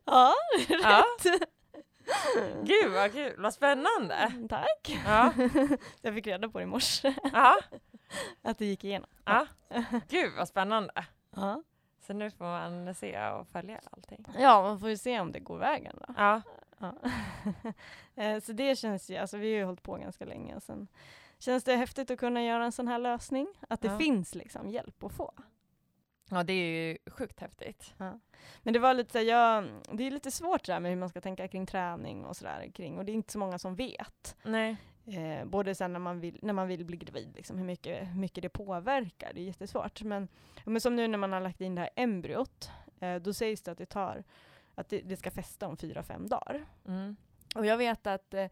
[0.04, 0.34] ja
[0.82, 1.04] ja.
[2.62, 4.32] Gud vad kul, vad spännande!
[4.48, 4.98] tack.
[5.06, 5.32] Ja,
[6.02, 7.58] Jag fick reda på det i morse, ja,
[8.42, 9.10] att det gick igenom.
[9.24, 9.46] ja.
[10.08, 11.04] Gud vad spännande!
[11.36, 11.62] Ja.
[12.06, 14.24] Så nu får man se och följa allting.
[14.38, 16.14] ja, man får ju se om det går vägen då.
[16.16, 16.42] Ja,
[16.78, 16.94] Ja.
[18.18, 20.88] Eh, så det känns ju, alltså vi har ju hållit på ganska länge och sen
[21.46, 23.46] känns det häftigt att kunna göra en sån här lösning.
[23.68, 23.98] Att det Ja.
[23.98, 25.32] finns liksom hjälp att få.
[26.30, 27.94] ja det är ju sjukt häftigt.
[28.62, 31.20] Men det var lite jag, det är lite svårt det där med hur man ska
[31.20, 34.36] tänka kring träning och sådär kring och det är inte så många som vet.
[34.42, 34.76] Nej.
[35.06, 38.20] Eh, både sen när man vill, när man vill bli gravid, liksom, hur, mycket, hur
[38.20, 39.32] mycket det påverkar.
[39.34, 40.02] Det är jättesvårt.
[40.02, 40.28] Men,
[40.64, 43.62] ja, men som nu när man har lagt in det här embryot, eh, då sägs
[43.62, 44.24] det att det tar
[44.74, 46.64] att det, det ska fästa om fyra, fem dagar.
[46.86, 47.16] Mm.
[47.54, 48.46] Och jag vet att eh,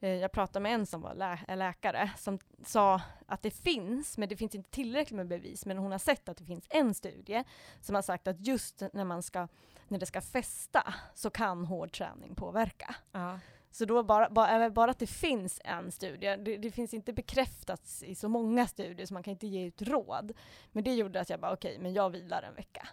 [0.00, 4.28] jag pratade med en som var lä är läkare som sa att det finns, men
[4.28, 7.44] det finns inte tillräckligt med bevis, men hon har sett att det finns en studie
[7.80, 9.48] som har sagt att just när, man ska,
[9.88, 12.94] när det ska fästa så kan hård träning påverka.
[13.12, 13.38] Ja.
[13.70, 18.02] Så då bara, bara, bara att det finns en studie, det, det finns inte bekräftats
[18.02, 20.32] i så många studier så man kan inte ge ut råd.
[20.72, 22.88] Men det gjorde att jag bara okej, men jag vilar en vecka.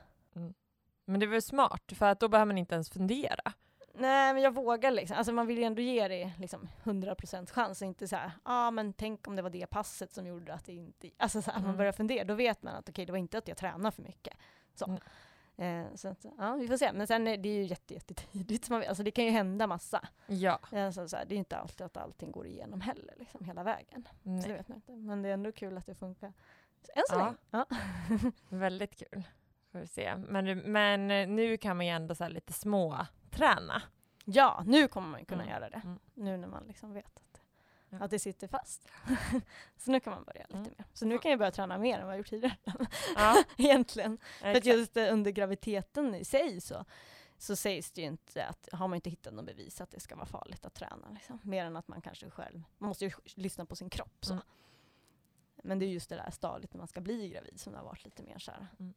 [1.06, 3.54] Men det väl smart, för att då behöver man inte ens fundera.
[3.98, 7.82] Nej men jag vågar liksom, alltså man vill ju ändå ge det liksom 100% chans
[7.82, 10.66] och inte såhär, ja ah, men tänk om det var det passet som gjorde att
[10.66, 11.68] det inte, alltså så här, Mm.
[11.68, 14.02] man börjar fundera, då vet man att okej det var inte att jag tränar för
[14.02, 14.34] mycket.
[14.76, 14.86] Så.
[14.86, 15.00] Mm.
[15.58, 18.74] Eh, så att, ja vi får se, men sen är det ju jätte, jättetidigt, så
[18.74, 20.08] man alltså det kan ju hända massa.
[20.28, 20.60] Ja.
[20.72, 24.08] Alltså, så här, det är inte alltid att allting går igenom heller, liksom hela vägen.
[24.24, 24.92] Så det vet man inte.
[24.92, 26.34] Men det är ändå kul att det funkar.
[26.96, 27.26] Än så Ja.
[27.26, 27.36] länge.
[27.52, 27.66] Ja.
[28.50, 29.24] Väldigt kul.
[29.76, 30.16] Får vi se.
[30.16, 33.82] Men, men eh, nu kan man ju ändå så här lite små träna.
[34.26, 35.56] ja, nu kommer man kunna Mm.
[35.56, 35.82] göra det.
[35.86, 36.00] Mm.
[36.14, 37.42] Nu när man liksom vet att,
[37.90, 37.98] Ja.
[38.04, 38.88] att det sitter fast.
[39.78, 40.72] så nu kan man börja lite Mm.
[40.78, 40.86] mer.
[40.94, 42.56] Så nu kan jag börja träna mer än vad jag gjort tidigare.
[43.16, 44.18] Ja, Egentligen.
[44.42, 46.86] För att just eh, under graviditeten i sig så
[47.38, 50.16] så sägs det ju inte att, har man inte hittat något bevis att det ska
[50.16, 51.10] vara farligt att träna.
[51.14, 51.40] Liksom.
[51.44, 54.18] Mer än att man kanske själv, man måste ju lyssna på sin kropp.
[54.26, 54.34] Så.
[54.34, 54.44] Mm.
[55.64, 57.86] Men det är just det där stadiet när man ska bli gravid som det har
[57.86, 58.94] varit lite mer så här, Mm.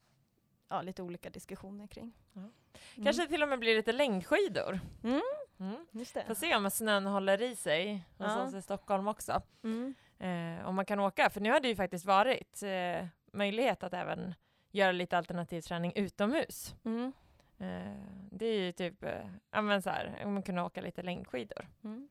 [0.68, 2.12] Ja, lite olika diskussioner kring.
[2.32, 2.40] Ja.
[2.40, 3.04] Mm.
[3.04, 4.80] Kanske till och med blir lite längdskidor.
[5.04, 5.20] Mm.
[5.60, 5.86] Mm.
[6.26, 8.42] Får se om snön håller i sig hos Ja.
[8.42, 9.42] oss i Stockholm också.
[9.62, 9.94] Mm.
[10.18, 13.94] Eh, om man kan åka, för nu har det ju faktiskt varit eh, möjlighet att
[13.94, 14.34] även
[14.70, 16.74] göra lite alternativ träning utomhus.
[16.84, 17.12] Mm.
[17.58, 21.02] Eh, det är ju typ, eh, ja men så här, om man kunde åka lite
[21.02, 21.68] längdskidor.
[21.84, 22.08] Mm.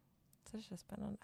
[0.52, 1.18] Så det känns spännande.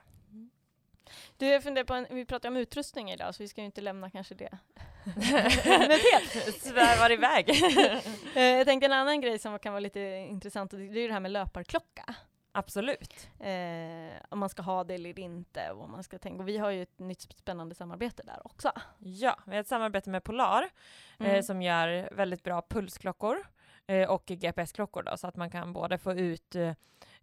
[1.37, 3.81] Du, jag funderar på en, vi pratar om utrustning idag, så vi ska ju inte
[3.81, 4.57] lämna kanske det.
[6.59, 7.49] Svävar iväg.
[8.35, 11.07] Eh, jag tänkte en annan grej som kan vara lite intressant, och det är ju
[11.07, 12.15] det här med löparklocka.
[12.51, 13.27] Absolut.
[13.39, 16.41] Eh, om man ska ha det eller inte, och man ska tänka.
[16.41, 18.71] Och vi har ju ett nytt spännande samarbete där också.
[18.99, 20.63] Ja, vi har ett samarbete med Polar
[21.19, 21.43] eh, Mm.
[21.43, 23.37] som gör väldigt bra pulsklockor
[23.87, 26.55] eh, och GPS-klockor då, så att man kan både få ut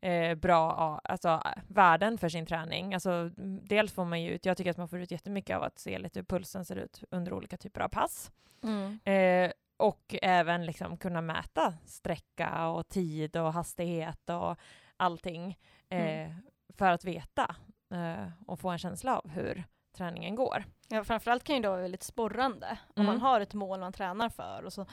[0.01, 2.95] eh, bra alltså, eh, värden för sin träning.
[2.95, 5.63] Alltså, mm, dels får man ju ut, jag tycker att man får ut jättemycket av
[5.63, 8.31] att se lite hur pulsen ser ut under olika typer av pass.
[8.63, 8.99] Mm.
[9.05, 14.57] Eh, och även liksom kunna mäta sträcka och tid och hastighet och
[14.97, 15.59] allting
[15.89, 16.31] eh,
[16.79, 17.57] för att veta
[17.93, 19.65] eh, och få en känsla av hur
[19.97, 20.65] träningen går.
[20.89, 22.79] Ja, framförallt kan ju det vara väldigt sporrande.
[22.97, 23.07] Om Mm.
[23.07, 24.87] man har ett mål man tränar för, och så,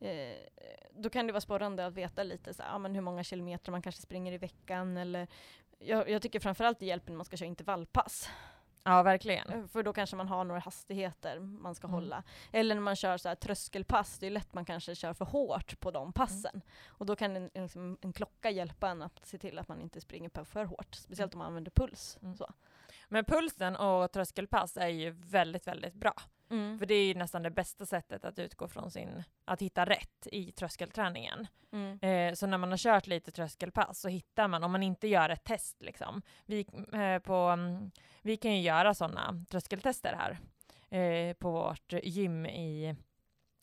[0.00, 0.36] eh,
[0.90, 3.82] då kan det vara sporrande att veta lite så ja, men hur många kilometer man
[3.82, 4.96] kanske springer i veckan.
[4.96, 5.26] Eller,
[5.78, 8.28] jag, jag tycker framförallt det hjälper när man ska köra intervallpass.
[8.84, 9.48] Ja, verkligen.
[9.52, 11.94] Eh, För då kanske man har några hastigheter man ska Mm.
[11.94, 12.22] hålla.
[12.52, 15.80] Eller när man kör så här tröskelpass, det är lätt man kanske kör för hårt
[15.80, 16.62] på de passen.
[16.86, 20.00] Och då kan en, liksom, en klocka hjälpa en att se till att man inte
[20.00, 20.94] springer på för hårt.
[20.94, 22.18] Speciellt om man använder puls.
[22.22, 22.36] Mm.
[22.36, 22.50] Så.
[23.08, 26.14] Men pulsen och tröskelpass är ju väldigt, väldigt bra.
[26.50, 26.78] Mm.
[26.78, 30.26] För det är ju nästan det bästa sättet att utgå från sin, att hitta rätt
[30.32, 31.46] i tröskelträningen.
[31.72, 31.98] Mm.
[32.00, 35.28] Eh, så när man har kört lite tröskelpass så hittar man, om man inte gör
[35.28, 36.22] ett test liksom.
[36.46, 37.90] Vi, eh, på, mm,
[38.22, 40.38] vi kan ju göra sådana tröskeltester här
[41.00, 42.88] eh, på vårt gym i,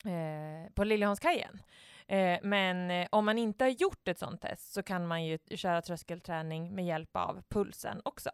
[0.06, 1.62] eh, på Liljeholmskajen.
[2.08, 5.38] Eh, men eh, om man inte har gjort ett sånt test så kan man ju
[5.50, 8.30] köra tröskelträning med hjälp av pulsen också.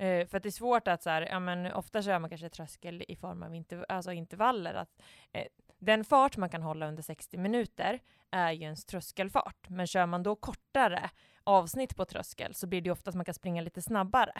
[0.00, 2.48] Eh, för att det är svårt att så här, ja men ofta kör man kanske
[2.48, 4.74] tröskel i form av interv- alltså intervaller.
[4.74, 5.46] Att, eh,
[5.78, 9.68] den fart man kan hålla under 60 minuter är ju ens tröskelfart.
[9.68, 11.10] Men kör man då kortare
[11.44, 14.32] avsnitt på tröskel så blir det ju ofta att man kan springa lite snabbare.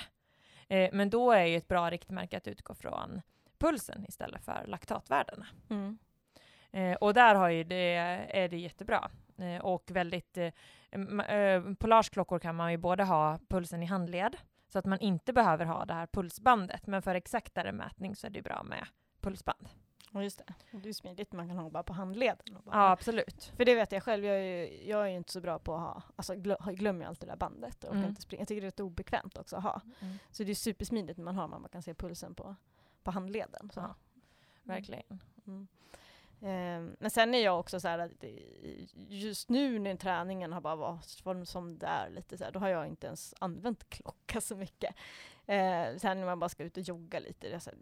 [0.69, 3.23] Eh, men då är ju ett bra riktmärke att utgå från
[3.59, 5.47] pulsen istället för laktatvärdena.
[5.71, 5.99] Mm.
[6.73, 7.95] Eh, och där har ju det,
[8.31, 9.11] är det jättebra.
[9.39, 10.53] Eh, och väldigt, eh,
[11.31, 14.37] eh, Polarsklockor kan man ju både ha pulsen i handled,
[14.73, 16.87] så att man inte behöver ha det här pulsbandet.
[16.87, 18.87] Men för exaktare mätning så är det bra med
[19.21, 19.69] pulsband.
[20.13, 20.79] Ja, just det.
[20.79, 22.59] Det är smidigt, man kan ha bara på handleden.
[22.65, 23.53] bara- Ja, absolut.
[23.57, 25.75] För det vet jag själv, jag är, ju, jag är ju inte så bra på
[25.75, 27.85] att ha, alltså glö, jag glömmer alltid det där bandet.
[27.85, 28.09] Och Mm.
[28.09, 28.41] inte springa.
[28.41, 29.81] Jag tycker det är rätt obekvämt också att ha.
[30.31, 32.57] Så det är supersmidigt när man har, man kan se pulsen på,
[33.03, 33.71] på handleden.
[33.75, 33.81] Så.
[33.81, 33.95] Ja.
[34.63, 35.23] Verkligen.
[35.47, 35.69] Mm.
[36.43, 38.25] Ehm, men sen är jag också så att
[39.09, 42.69] just nu när träningen har bara varit som det är lite så här, då har
[42.69, 44.95] jag inte ens använt klocka så mycket.
[45.41, 47.79] Uh, sen när man bara ska ut och jogga lite, det så här,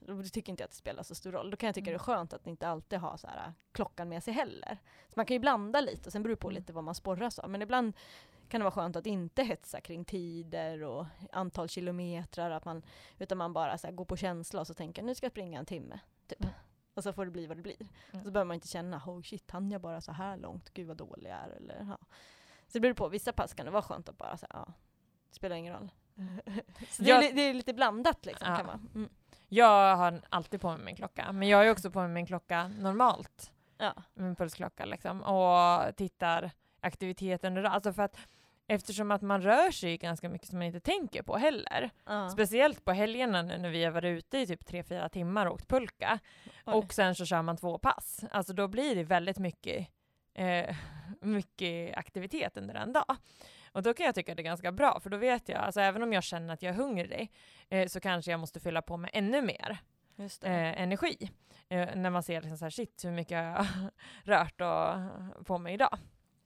[0.00, 1.50] då tycker inte jag att det spelar så stor roll.
[1.50, 4.24] Då kan jag tycka det är skönt att inte alltid ha så här, klockan med
[4.24, 4.78] sig heller.
[5.08, 6.60] Så man kan ju blanda lite, och sen beror det på Mm.
[6.60, 7.50] lite vad man sporras av.
[7.50, 7.96] Men ibland
[8.48, 12.82] kan det vara skönt att inte hetsa kring tider och antal kilometrar, att man,
[13.18, 15.58] utan man bara så här, går på känsla och så tänker nu ska jag springa
[15.58, 16.00] en timme.
[16.26, 16.40] Typ.
[16.40, 16.54] Mm.
[16.98, 17.76] Och så får det bli vad det blir.
[17.80, 18.24] Mm.
[18.24, 20.70] Så behöver man inte känna, oh shit, hann jag bara så här långt?
[20.74, 21.48] Gud vad dålig jag är.
[21.48, 21.98] Eller, ja.
[22.66, 24.72] Så det beror på, vissa pass kan det vara skönt att bara säga, ja,
[25.28, 25.90] det spelar ingen roll.
[26.90, 28.48] så det, är, Jag- li- det är lite blandat liksom.
[28.50, 28.56] Ja.
[28.56, 28.88] Kan man.
[28.94, 29.08] Mm.
[29.48, 32.68] Jag har alltid på mig min klocka, men jag ju också på mig min klocka
[32.68, 33.52] normalt.
[33.78, 33.94] Ja.
[34.14, 35.22] Min pulsklocka liksom.
[35.22, 37.72] Och tittar aktivitet under dagen.
[37.72, 38.16] Alltså för att
[38.68, 41.90] eftersom att man rör sig ganska mycket som man inte tänker på heller.
[42.04, 42.28] Ja.
[42.30, 45.68] Speciellt på helgerna nu när vi har varit ute i typ 3-4 timmar och åkt
[45.68, 46.18] pulka.
[46.66, 46.74] Oj.
[46.74, 48.24] Och sen så kör man två pass.
[48.30, 49.88] Alltså då blir det väldigt mycket,
[50.34, 50.76] eh,
[51.20, 53.16] mycket aktivitet under en dag.
[53.72, 56.02] Och då kan jag tycka det är ganska bra, för då vet jag, alltså även
[56.02, 57.32] om jag känner att jag är hungrig,
[57.68, 59.78] eh, så kanske jag måste fylla på med ännu mer
[60.42, 61.30] eh, energi.
[61.68, 63.66] Eh, när man ser liksom så här, shit hur mycket jag har
[64.24, 65.98] rört och, på mig idag.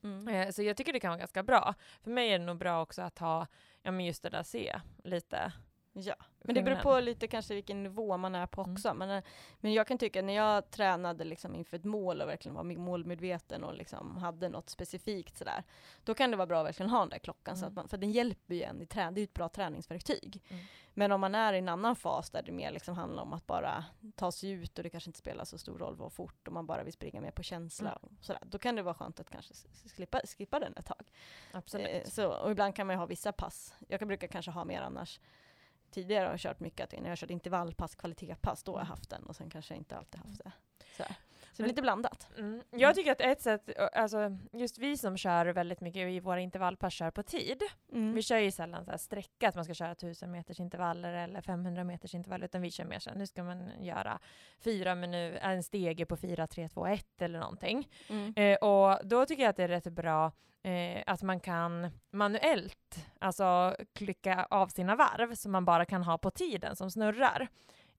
[0.04, 0.28] Mm.
[0.28, 1.74] Eh, så jag tycker det kan vara ganska bra.
[2.02, 3.46] För mig är det nog bra också att ha,
[3.82, 5.52] ja men just det där se lite
[5.94, 8.72] Ja, men det beror på lite kanske vilken nivå man är på mm.
[8.72, 8.88] också.
[8.88, 9.08] Mm.
[9.08, 9.22] Men,
[9.60, 13.64] men jag kan tycka när jag tränade liksom inför ett mål och verkligen var målmedveten
[13.64, 15.64] och liksom hade något specifikt sådär,
[16.04, 17.60] då kan det vara bra att verkligen ha den där klockan, mm.
[17.60, 19.48] så att man, för den hjälper ju en i träning, det är ju ett bra
[19.48, 20.42] träningsverktyg.
[20.48, 20.64] Mm.
[20.94, 23.46] Men om man är i en annan fas där det mer liksom handlar om att
[23.46, 23.84] bara
[24.16, 26.66] ta sig ut och det kanske inte spelar så stor roll vad fort och man
[26.66, 27.98] bara vill springa mer på känsla, mm.
[28.02, 29.54] och sådär, då kan det vara skönt att kanske
[29.88, 31.12] slippa, skippa den ett tag.
[31.52, 31.88] Absolut.
[31.88, 34.64] Eh, så, och ibland kan man ju ha vissa pass, jag kan brukar kanske ha
[34.64, 35.20] mer annars
[35.92, 39.10] tidigare har kört mycket, att när jag har kört intervallpass, kvalitetspass, då har jag haft
[39.10, 40.52] den och sen kanske jag inte alltid haft det.
[40.96, 41.04] Så,
[41.52, 42.28] så det är lite blandat.
[42.38, 42.62] Mm.
[42.70, 46.92] Jag tycker att ett sätt, alltså just vi som kör väldigt mycket i våra intervallpass
[46.94, 47.62] kör på tid.
[47.92, 48.14] Mm.
[48.14, 51.40] Vi kör ju sällan så här sträcka, att man ska köra 1000 meters intervaller eller
[51.40, 54.18] 500 meters intervaller, utan vi kör mer så här, nu ska man göra
[54.64, 57.88] fyra minuter, en stege på 4, 3, 2, 1 eller någonting.
[58.08, 58.34] Mm.
[58.36, 63.06] Eh, och då tycker jag att det är rätt bra eh, att man kan manuellt
[63.18, 67.48] alltså klicka av sina varv så man bara kan ha på tiden som snurrar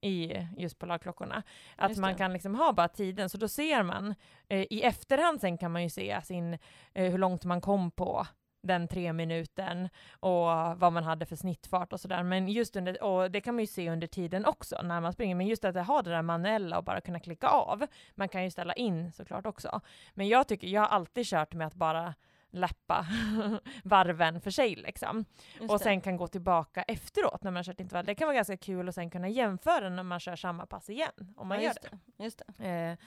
[0.04, 1.44] i just på lagklockorna.
[1.76, 4.16] Att man kan liksom ha bara tiden, så då ser man
[4.50, 6.54] eh, i efterhand sen kan man ju se sin,
[6.94, 8.28] eh, hur långt man kom på
[8.64, 9.90] den tre minuten
[10.20, 10.46] och
[10.80, 12.24] vad man hade för snittfart och sådär.
[12.24, 15.36] Men just under, och det kan man ju se under tiden också när man springer,
[15.36, 17.88] men just att ha det där manuella och bara kunna klicka av.
[18.16, 19.82] Man kan ju ställa in såklart också.
[20.14, 22.14] Men jag tycker, jag har alltid kört med att bara
[22.54, 23.06] lappa
[23.84, 25.26] varven för sig liksom.
[25.70, 28.06] och sen kan gå tillbaka efteråt när man kört intervall.
[28.06, 31.34] Det kan vara ganska kul att sen kunna jämföra när man kör samma pass igen,
[31.36, 31.90] om man ja, gör det.
[32.18, 32.24] det.
[32.24, 32.66] Just det.
[32.66, 32.98] Eh,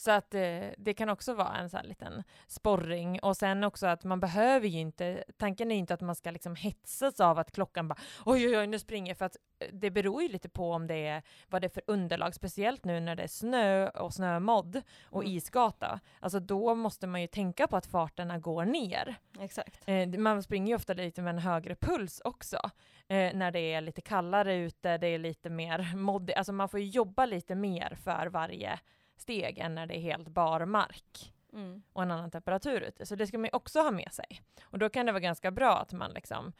[0.00, 0.40] så att eh,
[0.78, 3.20] det kan också vara en sån här liten sporring.
[3.20, 6.56] Och sen också att man behöver ju inte, tanken är inte att man ska liksom
[6.56, 10.22] hetsas av att klockan bara oj oj oj nu springer för att eh, det beror
[10.22, 13.22] ju lite på om det är vad det är för underlag, speciellt nu när det
[13.22, 15.36] är snö och snömodd och mm.
[15.36, 16.00] isgata.
[16.20, 19.14] Alltså då måste man ju tänka på att farterna går ner.
[19.40, 19.88] Exakt.
[19.88, 22.70] Eh, man springer ju ofta lite med en högre puls också.
[23.08, 26.80] Eh, när det är lite kallare ute, det är lite mer moddigt, alltså man får
[26.80, 28.78] ju jobba lite mer för varje
[29.20, 31.82] steg än när det är helt bar mark mm.
[31.92, 33.06] och en annan temperatur ute.
[33.06, 34.42] Så det ska man också ha med sig.
[34.62, 36.52] Och då kan det vara ganska bra att man liksom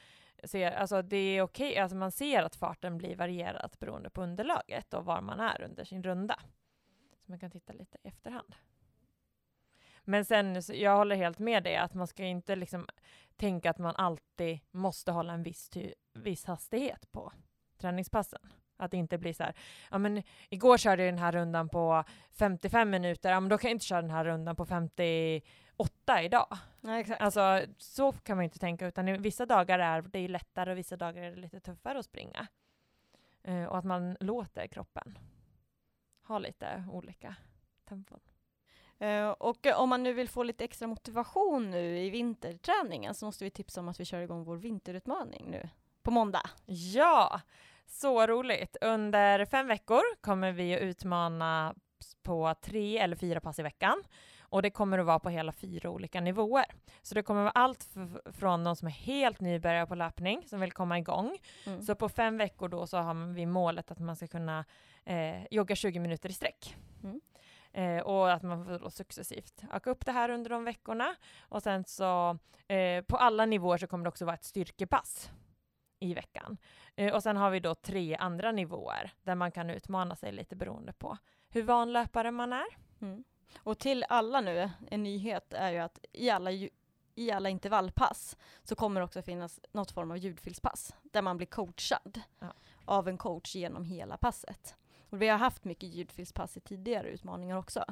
[0.44, 4.22] ser, alltså det är okej, okay, alltså man ser att farten blir varierad beroende på
[4.22, 6.40] underlaget och var man är under sin runda.
[7.18, 8.54] Så man kan titta lite i efterhand.
[10.04, 12.88] Men sen, jag håller helt med dig att man ska inte liksom
[13.36, 15.70] tänka att man alltid måste hålla en viss,
[16.14, 17.32] viss hastighet på
[17.78, 18.40] träningspassen.
[18.78, 19.54] Att det inte blir så här,
[19.90, 23.68] ja men igår körde jag den här rundan på 55 minuter, ja men då kan
[23.68, 26.58] jag inte köra den här rundan på 58 idag.
[26.80, 27.20] Ja, exakt.
[27.20, 31.22] Alltså så kan man inte tänka, utan vissa dagar är det lättare och vissa dagar
[31.22, 32.46] är det lite tuffare att springa.
[33.48, 35.18] Uh, och att man låter kroppen
[36.22, 37.34] ha lite olika
[37.84, 38.20] tempon.
[39.02, 43.44] Uh, och om man nu vill få lite extra motivation nu i vinterträningen så måste
[43.44, 45.68] vi tipsa om att vi kör igång vår vinterutmaning nu
[46.02, 46.50] på måndag.
[46.66, 47.40] Ja!
[47.90, 48.76] Så roligt!
[48.80, 51.74] Under fem veckor kommer vi att utmana
[52.22, 54.02] på tre eller fyra pass i veckan.
[54.40, 56.64] Och det kommer att vara på hela fyra olika nivåer.
[57.02, 57.88] Så det kommer att vara allt
[58.32, 61.38] från de som är helt nybörjare på löpning, som vill komma igång.
[61.66, 61.82] Mm.
[61.82, 64.64] Så på fem veckor då så har vi målet att man ska kunna
[65.04, 66.76] eh, jogga 20 minuter i sträck.
[67.02, 67.20] Mm.
[67.72, 71.14] Eh, och att man får då successivt öka upp det här under de veckorna.
[71.40, 75.30] Och sen så eh, på alla nivåer så kommer det också vara ett styrkepass
[76.00, 76.56] i veckan.
[76.98, 80.56] Eh, och sen har vi då tre andra nivåer där man kan utmana sig lite
[80.56, 82.66] beroende på hur van löpare man är.
[83.00, 83.24] Mm.
[83.58, 86.50] Och till alla nu, en nyhet är ju att i alla,
[87.14, 91.46] i alla intervallpass så kommer det också finnas något form av ljudfilspass där man blir
[91.46, 92.52] coachad ja.
[92.84, 94.76] av en coach genom hela passet.
[95.10, 97.84] Och vi har haft mycket ljudfilspass i tidigare utmaningar också.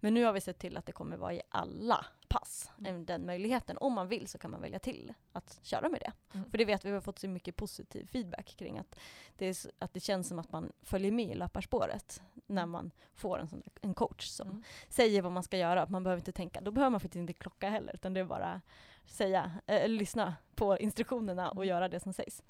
[0.00, 3.04] Men nu har vi sett till att det kommer vara i alla pass, mm.
[3.04, 3.78] den möjligheten.
[3.78, 6.12] Om man vill så kan man välja till att köra med det.
[6.38, 6.50] Mm.
[6.50, 8.98] För det vet vi, vi har fått så mycket positiv feedback kring att
[9.36, 12.70] det, är, att det känns som att man följer med i löparspåret när mm.
[12.70, 14.62] man får en, sån, en coach som mm.
[14.88, 15.86] säger vad man ska göra.
[15.88, 18.60] Man behöver inte tänka, då behöver man faktiskt inte klocka heller, utan det är bara
[19.06, 21.68] säga, äh, lyssna på instruktionerna och mm.
[21.68, 22.42] göra det som sägs.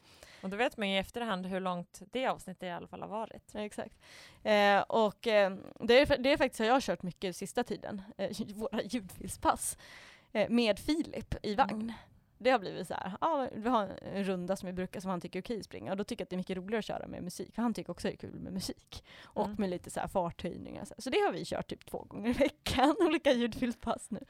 [0.42, 3.08] Och då vet man ju i efterhand hur långt det avsnittet i alla fall har
[3.08, 3.50] varit.
[3.52, 3.98] Ja, exakt.
[4.42, 8.02] Eh, och eh, det, är, det är faktiskt så jag har kört mycket sista tiden,
[8.16, 9.78] eh, våra ljudfilspass,
[10.32, 11.80] eh, med Filip i vagn.
[11.80, 11.92] Mm
[12.44, 15.20] det har blivit så här, ja, vi har en runda som vi brukar, som han
[15.20, 16.84] tycker är okej att springa, och då tycker jag att det är mycket roligare att
[16.84, 19.04] köra med musik, för han tycker också det är kul med musik.
[19.24, 19.56] Och mm.
[19.58, 20.84] med lite så här farthöjningar.
[20.84, 24.20] Så, så det har vi kört typ två gånger i veckan, olika ljudfilspass nu.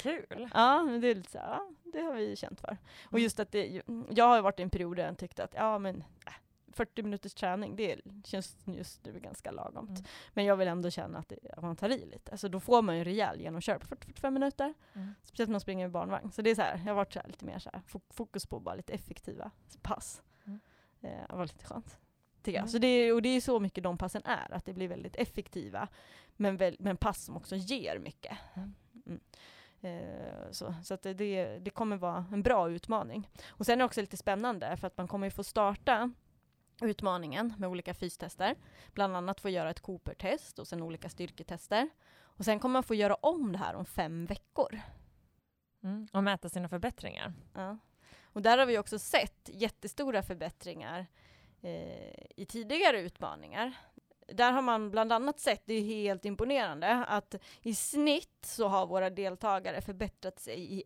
[0.00, 0.50] Kul!
[0.54, 2.76] Ja, det är lite så här, ja, det har vi känt för.
[3.04, 3.22] Och mm.
[3.22, 6.04] just att det, jag har varit i en period där jag tyckte att, ja men,
[6.26, 6.32] äh,
[6.72, 9.90] 40 minuters träning, det känns just nu ganska lagomt.
[9.90, 10.04] Mm.
[10.32, 12.30] Men jag vill ändå känna att, det, att, man tar i lite.
[12.30, 14.74] Alltså då får man ju rejäl genomkör på 40-45 minuter.
[14.92, 15.14] Mm.
[15.22, 16.32] Speciellt när man springer med barnvagn.
[16.32, 18.60] Så det är så här, jag har varit så lite mer så här, fokus på
[18.60, 19.50] bara lite effektiva
[19.82, 20.22] pass.
[20.44, 20.60] Mm.
[21.00, 21.98] Eh, det var lite skönt.
[22.44, 22.68] Mm.
[22.68, 25.88] Så det och det är så mycket de passen är, att det blir väldigt effektiva,
[26.36, 28.38] men, väl, men pass som också ger mycket.
[28.54, 28.74] Mm.
[29.06, 29.20] mm.
[29.84, 33.28] Eh, så så det, det kommer vara en bra utmaning.
[33.48, 36.12] Och sen är det också lite spännande, för att man kommer ju få starta
[36.80, 38.56] utmaningen med olika fystester.
[38.92, 41.90] Bland annat få göra ett Cooper-test och sen olika styrketester.
[42.14, 44.80] Och sen kommer man få göra om det här om fem veckor.
[45.82, 47.32] Mm, och mäta sina förbättringar.
[47.54, 47.78] Ja.
[48.22, 51.06] Och där har vi också sett jättestora förbättringar
[51.60, 53.72] eh, i tidigare utmaningar.
[54.34, 58.86] Där har man bland annat sett, det är helt imponerande, att i snitt så har
[58.86, 60.82] våra deltagare förbättrat sig, i,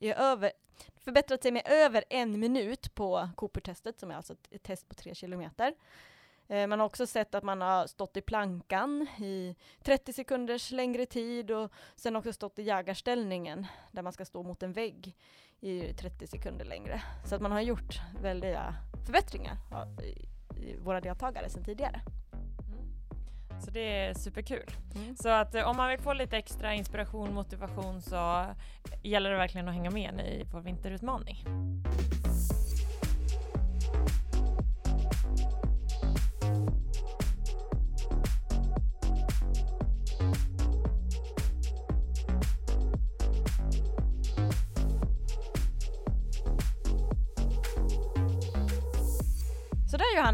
[0.00, 0.52] i över,
[0.96, 4.94] förbättrat sig med över en minut på Cooper-testet, som är alltså ett, ett test på
[4.94, 5.74] tre kilometer.
[6.48, 11.06] Eh, man har också sett att man har stått i plankan i 30 sekunders längre
[11.06, 15.16] tid och sen också stått i jägarställningen där man ska stå mot en vägg
[15.60, 17.02] i 30 sekunder längre.
[17.28, 18.74] Så att man har gjort väldiga
[19.06, 19.56] förbättringar
[20.56, 22.00] i våra deltagare sedan tidigare.
[23.60, 24.70] Så det är superkul.
[24.94, 25.16] Mm.
[25.16, 28.44] Så att eh, om man vill få lite extra inspiration, motivation så
[29.02, 31.44] gäller det verkligen att hänga med i vår vinterutmaning.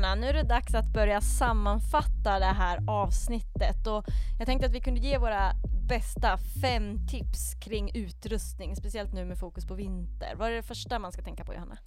[0.01, 4.05] Johanna, nu är det dags att börja sammanfatta det här avsnittet och
[4.39, 5.53] jag tänkte att vi kunde ge våra
[5.89, 10.35] bästa fem tips kring utrustning, speciellt nu med fokus på vinter.
[10.37, 11.79] Vad är det första man ska tänka på Johanna?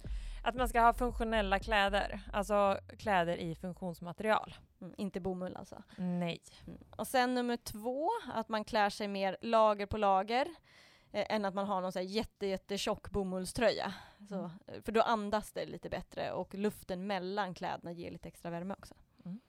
[0.42, 4.54] Att man ska ha funktionella kläder, alltså kläder i funktionsmaterial.
[4.80, 5.82] Mm, inte bomull alltså?
[5.96, 6.42] Nej.
[6.66, 6.78] Mm.
[6.96, 10.46] Och sen nummer två, att man klär sig mer lager på lager
[11.14, 13.94] eh, än att man har någon så här jätte, jättetjock bomullströja.
[14.28, 14.50] Så, mm.
[14.66, 18.74] Eh, för då andas det lite bättre och luften mellan kläderna ger lite extra värme
[18.78, 18.94] också.
[19.24, 19.40] Mm.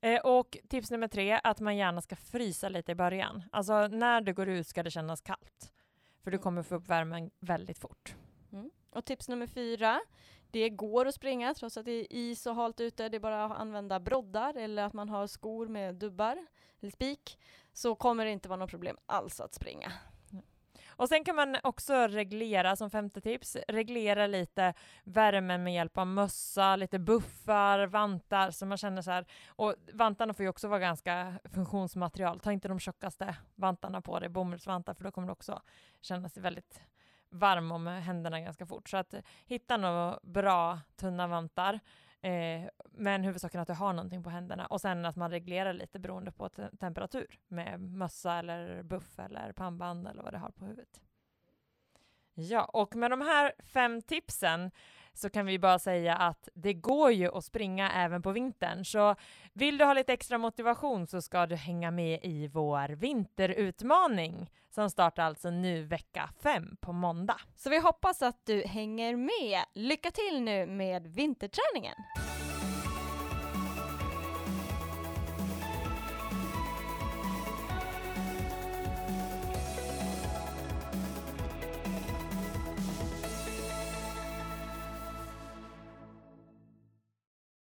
[0.00, 3.42] Eh, och tips nummer tre, att man gärna ska frysa lite i början.
[3.52, 5.72] Alltså när du går ut ska det kännas kallt.
[6.22, 6.42] För du mm.
[6.42, 8.14] kommer få upp värmen väldigt fort.
[8.52, 8.70] Mm.
[8.90, 10.00] Och tips nummer fyra,
[10.50, 13.08] det går att springa trots att det är is och halt ute.
[13.08, 16.46] Det är bara att använda broddar eller att man har skor med dubbar
[16.80, 17.38] eller spik.
[17.72, 19.92] Så kommer det inte vara något problem alls att springa.
[20.96, 24.74] Och sen kan man också reglera, som femte tips, reglera lite
[25.04, 29.26] värmen med hjälp av mössa, lite buffar, vantar, så man känner så här.
[29.48, 32.40] Och vantarna får ju också vara ganska funktionsmaterial.
[32.40, 35.62] Ta inte de tjockaste vantarna på dig, bomullsvantar, för då kommer du också
[36.00, 36.80] känna sig väldigt
[37.30, 38.88] varm om händerna ganska fort.
[38.88, 39.14] Så att
[39.46, 41.80] hitta några bra tunna vantar.
[42.26, 45.98] Eh, men huvudsaken att du har någonting på händerna och sen att man reglerar lite
[45.98, 50.64] beroende på te temperatur med mössa eller buff eller pannband eller vad du har på
[50.64, 51.00] huvudet.
[52.38, 54.70] Ja, och med de här fem tipsen
[55.14, 58.84] så kan vi bara säga att det går ju att springa även på vintern.
[58.84, 59.14] Så
[59.52, 64.90] vill du ha lite extra motivation så ska du hänga med i vår vinterutmaning som
[64.90, 67.40] startar alltså nu vecka fem på måndag.
[67.56, 69.64] Så vi hoppas att du hänger med.
[69.74, 71.94] Lycka till nu med vinterträningen!